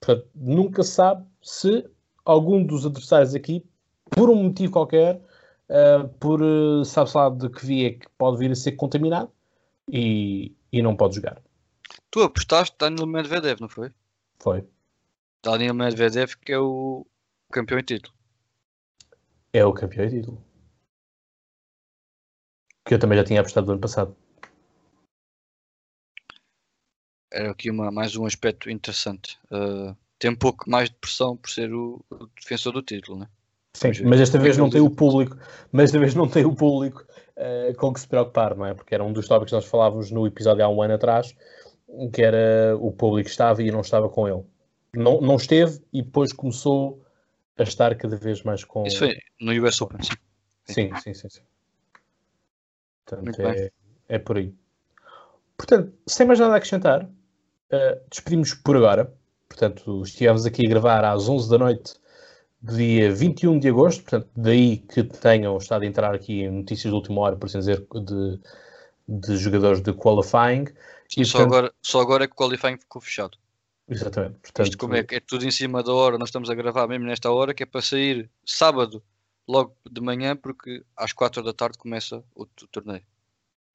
Portanto, 0.00 0.28
nunca 0.34 0.82
se 0.82 0.92
sabe 0.92 1.26
se 1.42 1.84
algum 2.24 2.64
dos 2.64 2.86
adversários 2.86 3.34
aqui, 3.34 3.64
por 4.10 4.30
um 4.30 4.44
motivo 4.44 4.72
qualquer, 4.72 5.20
uh, 5.68 6.08
por 6.18 6.40
sabe-se 6.84 7.16
lá 7.16 7.30
de 7.30 7.48
que 7.48 7.64
via 7.64 7.94
que 7.94 8.08
pode 8.18 8.38
vir 8.38 8.50
a 8.50 8.54
ser 8.54 8.72
contaminado 8.72 9.30
e, 9.90 10.54
e 10.72 10.82
não 10.82 10.96
pode 10.96 11.16
jogar. 11.16 11.40
Tu 12.10 12.20
apostaste 12.22 12.76
Daniel 12.78 13.06
Medvedev, 13.06 13.60
não 13.60 13.68
foi? 13.68 13.90
Foi. 14.38 14.64
Daniel 15.42 15.74
Medvedev 15.74 16.36
que 16.36 16.52
é 16.52 16.58
o 16.58 17.06
campeão 17.52 17.78
em 17.78 17.84
título. 17.84 18.14
É 19.52 19.64
o 19.64 19.72
campeão 19.72 20.06
em 20.06 20.10
título. 20.10 20.44
Que 22.84 22.94
eu 22.94 22.98
também 22.98 23.18
já 23.18 23.24
tinha 23.24 23.40
apostado 23.40 23.66
no 23.66 23.72
ano 23.72 23.80
passado. 23.80 24.16
Era 27.32 27.50
aqui 27.50 27.70
uma, 27.70 27.90
mais 27.90 28.16
um 28.16 28.26
aspecto 28.26 28.68
interessante. 28.68 29.38
Uh, 29.44 29.96
tem 30.18 30.30
um 30.30 30.36
pouco 30.36 30.68
mais 30.68 30.90
de 30.90 30.96
pressão 30.96 31.36
por 31.36 31.50
ser 31.50 31.72
o, 31.72 32.04
o 32.10 32.26
defensor 32.40 32.72
do 32.72 32.82
título, 32.82 33.20
né? 33.20 33.28
Sim, 33.74 33.90
mas 34.04 34.20
esta 34.20 34.38
vez 34.38 34.58
não 34.58 34.68
tem 34.68 34.82
o 34.82 34.90
público, 34.90 35.36
mas 35.70 35.84
desta 35.84 35.98
vez 35.98 36.14
não 36.14 36.28
tem 36.28 36.44
o 36.44 36.54
público 36.54 37.06
uh, 37.36 37.74
com 37.76 37.92
que 37.92 38.00
se 38.00 38.06
preocupar, 38.06 38.54
não 38.54 38.66
é? 38.66 38.74
Porque 38.74 38.94
era 38.94 39.02
um 39.02 39.12
dos 39.12 39.26
tópicos 39.26 39.50
que 39.50 39.56
nós 39.56 39.64
falávamos 39.64 40.10
no 40.10 40.26
episódio 40.26 40.64
há 40.64 40.68
um 40.68 40.82
ano 40.82 40.94
atrás, 40.94 41.34
que 42.12 42.22
era 42.22 42.76
o 42.78 42.92
público 42.92 43.28
estava 43.28 43.62
e 43.62 43.70
não 43.70 43.80
estava 43.80 44.08
com 44.08 44.28
ele. 44.28 44.44
Não, 44.94 45.20
não 45.22 45.36
esteve 45.36 45.82
e 45.90 46.02
depois 46.02 46.32
começou 46.34 47.01
a 47.58 47.62
estar 47.62 47.94
cada 47.96 48.16
vez 48.16 48.42
mais 48.42 48.64
com. 48.64 48.86
Isso 48.86 48.98
foi 48.98 49.18
no 49.40 49.52
US 49.66 49.80
Open, 49.80 50.02
sim. 50.02 50.14
Sim, 50.64 50.90
sim, 51.02 51.14
sim. 51.14 51.28
sim. 51.28 51.42
Portanto, 53.04 53.40
é, 53.40 53.70
é, 54.08 54.18
por 54.18 54.36
aí. 54.36 54.54
Portanto, 55.56 55.92
sem 56.06 56.26
mais 56.26 56.38
nada 56.38 56.54
a 56.54 56.56
acrescentar, 56.56 57.04
uh, 57.04 58.00
despedimos 58.10 58.54
por 58.54 58.76
agora. 58.76 59.12
Portanto, 59.48 60.02
estivemos 60.02 60.46
aqui 60.46 60.66
a 60.66 60.70
gravar 60.70 61.04
às 61.04 61.28
11 61.28 61.50
da 61.50 61.58
noite 61.58 61.94
do 62.60 62.76
dia 62.76 63.12
21 63.12 63.58
de 63.58 63.68
agosto, 63.68 64.02
portanto, 64.02 64.28
daí 64.34 64.78
que 64.78 65.02
tenham 65.02 65.56
estado 65.58 65.82
a 65.82 65.86
entrar 65.86 66.14
aqui 66.14 66.48
notícias 66.48 66.90
de 66.90 66.94
última 66.94 67.20
hora, 67.20 67.36
por 67.36 67.46
assim 67.46 67.58
dizer, 67.58 67.84
de, 67.92 68.40
de 69.06 69.36
jogadores 69.36 69.82
de 69.82 69.92
qualifying. 69.92 70.68
E, 71.16 71.24
só, 71.24 71.38
portanto, 71.38 71.54
agora, 71.54 71.74
só 71.82 72.00
agora 72.00 72.24
é 72.24 72.26
que 72.26 72.32
o 72.32 72.36
qualifying 72.36 72.78
ficou 72.78 73.02
fechado. 73.02 73.36
Exatamente. 73.92 74.38
Portanto, 74.40 74.66
Isto 74.66 74.78
como 74.78 74.94
é, 74.94 75.00
é 75.00 75.20
tudo 75.20 75.44
em 75.44 75.50
cima 75.50 75.82
da 75.82 75.92
hora, 75.92 76.18
nós 76.18 76.28
estamos 76.28 76.48
a 76.50 76.54
gravar 76.54 76.86
mesmo 76.88 77.06
nesta 77.06 77.30
hora, 77.30 77.52
que 77.52 77.62
é 77.62 77.66
para 77.66 77.82
sair 77.82 78.30
sábado, 78.44 79.02
logo 79.46 79.76
de 79.90 80.00
manhã, 80.00 80.36
porque 80.36 80.82
às 80.96 81.12
4 81.12 81.42
da 81.42 81.52
tarde 81.52 81.78
começa 81.78 82.22
o, 82.34 82.42
o 82.42 82.66
torneio. 82.70 83.02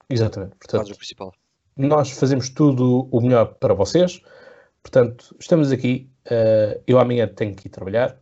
Exatamente. 0.10 0.56
Portanto, 0.56 0.92
o 0.92 0.98
principal. 0.98 1.34
Nós 1.76 2.12
fazemos 2.12 2.50
tudo 2.50 3.08
o 3.12 3.22
melhor 3.22 3.56
para 3.56 3.74
vocês. 3.74 4.22
Portanto, 4.82 5.36
estamos 5.40 5.72
aqui. 5.72 6.10
Uh, 6.26 6.82
eu 6.88 7.00
amanhã 7.00 7.28
tenho 7.28 7.56
que 7.56 7.68
ir 7.68 7.70
trabalhar 7.70 8.18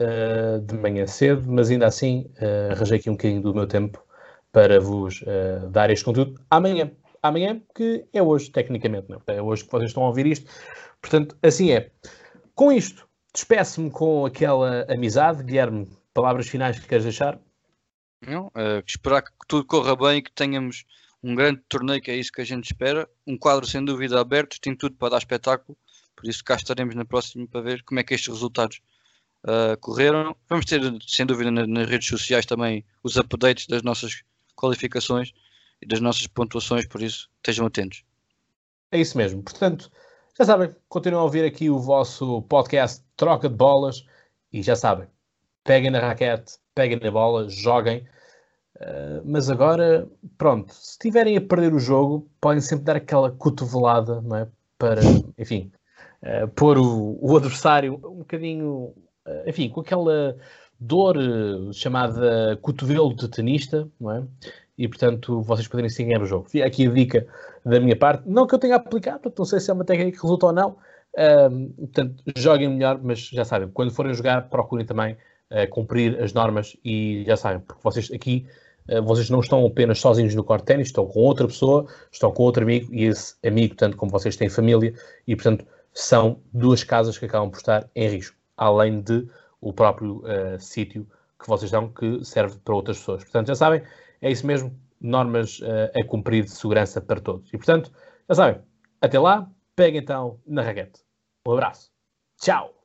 uh, 0.00 0.60
de 0.60 0.74
manhã 0.76 1.06
cedo, 1.06 1.50
mas 1.50 1.70
ainda 1.70 1.86
assim 1.86 2.30
uh, 2.40 2.72
arranjei 2.72 2.98
aqui 2.98 3.08
um 3.08 3.14
bocadinho 3.14 3.40
do 3.40 3.54
meu 3.54 3.66
tempo 3.66 4.04
para 4.50 4.78
vos 4.78 5.24
dar 5.70 5.88
este 5.88 6.04
conteúdo 6.04 6.38
amanhã. 6.50 6.90
Amanhã, 7.22 7.62
que 7.74 8.04
é 8.12 8.20
hoje, 8.20 8.50
tecnicamente, 8.50 9.06
é? 9.28 9.36
é 9.36 9.42
hoje 9.42 9.64
que 9.64 9.70
vocês 9.70 9.90
estão 9.90 10.02
a 10.02 10.08
ouvir 10.08 10.26
isto. 10.26 10.50
Portanto, 11.00 11.36
assim 11.42 11.70
é. 11.70 11.90
Com 12.54 12.72
isto, 12.72 13.08
despeço-me 13.32 13.90
com 13.90 14.26
aquela 14.26 14.84
amizade. 14.92 15.44
Guilherme, 15.44 15.88
palavras 16.12 16.48
finais 16.48 16.78
que 16.78 16.88
queres 16.88 17.04
deixar? 17.04 17.38
Não, 18.26 18.50
esperar 18.86 19.22
que 19.22 19.30
tudo 19.48 19.64
corra 19.64 19.96
bem 19.96 20.18
e 20.18 20.22
que 20.22 20.32
tenhamos 20.32 20.84
um 21.22 21.34
grande 21.34 21.60
torneio, 21.68 22.00
que 22.00 22.10
é 22.10 22.16
isso 22.16 22.32
que 22.32 22.40
a 22.40 22.44
gente 22.44 22.64
espera. 22.64 23.08
Um 23.26 23.38
quadro 23.38 23.66
sem 23.66 23.84
dúvida 23.84 24.20
aberto, 24.20 24.60
tem 24.60 24.74
tudo 24.74 24.96
para 24.96 25.10
dar 25.10 25.18
espetáculo. 25.18 25.78
Por 26.16 26.28
isso 26.28 26.44
cá 26.44 26.56
estaremos 26.56 26.94
na 26.94 27.04
próxima 27.04 27.46
para 27.46 27.60
ver 27.60 27.82
como 27.84 28.00
é 28.00 28.02
que 28.02 28.14
estes 28.14 28.32
resultados 28.32 28.80
uh, 29.44 29.76
correram. 29.80 30.36
Vamos 30.48 30.66
ter, 30.66 30.80
sem 31.06 31.24
dúvida, 31.24 31.50
nas, 31.50 31.68
nas 31.68 31.88
redes 31.88 32.08
sociais 32.08 32.46
também 32.46 32.84
os 33.02 33.16
updates 33.16 33.66
das 33.66 33.82
nossas 33.82 34.22
qualificações 34.56 35.32
e 35.82 35.86
das 35.86 36.00
nossas 36.00 36.26
pontuações, 36.26 36.86
por 36.86 37.02
isso 37.02 37.28
estejam 37.36 37.66
atentos. 37.66 38.04
É 38.90 38.98
isso 39.00 39.16
mesmo. 39.16 39.42
Portanto, 39.42 39.90
já 40.38 40.44
sabem, 40.44 40.74
continuam 40.88 41.22
a 41.22 41.24
ouvir 41.24 41.44
aqui 41.44 41.68
o 41.68 41.78
vosso 41.78 42.42
podcast 42.42 43.04
Troca 43.16 43.48
de 43.48 43.54
Bolas 43.54 44.06
e 44.52 44.62
já 44.62 44.76
sabem, 44.76 45.08
peguem 45.64 45.90
na 45.90 46.00
raquete, 46.00 46.54
peguem 46.74 47.00
na 47.00 47.10
bola, 47.10 47.48
joguem. 47.48 48.06
Uh, 48.76 49.22
mas 49.24 49.50
agora, 49.50 50.08
pronto, 50.38 50.72
se 50.72 50.92
estiverem 50.92 51.36
a 51.36 51.40
perder 51.40 51.74
o 51.74 51.78
jogo, 51.78 52.28
podem 52.40 52.60
sempre 52.60 52.84
dar 52.84 52.96
aquela 52.96 53.30
cotovelada, 53.30 54.20
não 54.22 54.36
é? 54.36 54.48
Para, 54.78 55.00
enfim, 55.38 55.70
uh, 56.22 56.48
pôr 56.48 56.78
o, 56.78 57.18
o 57.20 57.36
adversário 57.36 57.94
um 58.04 58.18
bocadinho 58.18 58.94
eh, 59.26 59.44
enfim, 59.50 59.68
com 59.68 59.80
aquela 59.80 60.36
dor 60.78 61.16
chamada 61.72 62.56
cotovelo 62.60 63.14
de 63.14 63.28
tenista, 63.28 63.88
não 64.00 64.10
é? 64.10 64.26
E 64.76 64.88
portanto 64.88 65.42
vocês 65.42 65.68
poderem 65.68 65.90
sim 65.90 66.06
ganhar 66.06 66.22
o 66.22 66.26
jogo. 66.26 66.46
Aqui 66.64 66.86
a 66.86 66.90
dica 66.90 67.26
da 67.64 67.78
minha 67.78 67.96
parte, 67.96 68.22
não 68.26 68.46
que 68.46 68.54
eu 68.54 68.58
tenha 68.58 68.76
aplicado, 68.76 69.32
não 69.36 69.44
sei 69.44 69.60
se 69.60 69.70
é 69.70 69.74
uma 69.74 69.84
técnica 69.84 70.16
que 70.16 70.22
resulta 70.22 70.46
ou 70.46 70.52
não. 70.52 70.76
Um, 71.50 71.68
portanto, 71.72 72.22
joguem 72.36 72.70
melhor, 72.70 72.98
mas 73.02 73.20
já 73.28 73.44
sabem, 73.44 73.68
quando 73.68 73.92
forem 73.92 74.14
jogar, 74.14 74.48
procurem 74.48 74.86
também 74.86 75.12
uh, 75.12 75.68
cumprir 75.68 76.18
as 76.22 76.32
normas 76.32 76.74
e 76.82 77.22
já 77.26 77.36
sabem, 77.36 77.60
porque 77.60 77.82
vocês 77.82 78.10
aqui 78.10 78.46
uh, 78.88 79.02
vocês 79.02 79.28
não 79.28 79.40
estão 79.40 79.64
apenas 79.66 80.00
sozinhos 80.00 80.34
no 80.34 80.42
corte 80.42 80.62
de 80.62 80.66
ténis, 80.68 80.86
estão 80.88 81.06
com 81.06 81.20
outra 81.20 81.46
pessoa, 81.46 81.86
estão 82.10 82.32
com 82.32 82.42
outro 82.42 82.62
amigo 82.62 82.92
e 82.94 83.04
esse 83.04 83.34
amigo, 83.46 83.74
tanto 83.74 83.96
como 83.98 84.10
vocês 84.10 84.36
têm 84.36 84.48
família, 84.48 84.94
e 85.26 85.36
portanto 85.36 85.66
são 85.92 86.40
duas 86.50 86.82
casas 86.82 87.18
que 87.18 87.26
acabam 87.26 87.50
por 87.50 87.58
estar 87.58 87.86
em 87.94 88.08
risco 88.08 88.34
além 88.56 89.00
de 89.02 89.26
o 89.60 89.72
próprio 89.72 90.18
uh, 90.18 90.58
sítio 90.58 91.06
que 91.40 91.48
vocês 91.48 91.70
dão 91.70 91.88
que 91.88 92.24
serve 92.24 92.56
para 92.64 92.74
outras 92.74 92.98
pessoas. 92.98 93.22
Portanto, 93.24 93.48
já 93.48 93.54
sabem, 93.54 93.82
é 94.22 94.30
isso 94.30 94.46
mesmo, 94.46 94.74
normas 95.00 95.58
uh, 95.60 95.90
a 96.00 96.04
cumprir 96.06 96.44
de 96.44 96.50
segurança 96.50 97.00
para 97.00 97.20
todos. 97.20 97.52
E 97.52 97.58
portanto, 97.58 97.92
já 98.28 98.34
sabem, 98.34 98.62
até 99.00 99.18
lá, 99.18 99.50
peguem 99.76 100.00
então 100.00 100.40
na 100.46 100.62
raquete. 100.62 101.02
Um 101.46 101.52
abraço. 101.52 101.90
Tchau! 102.40 102.81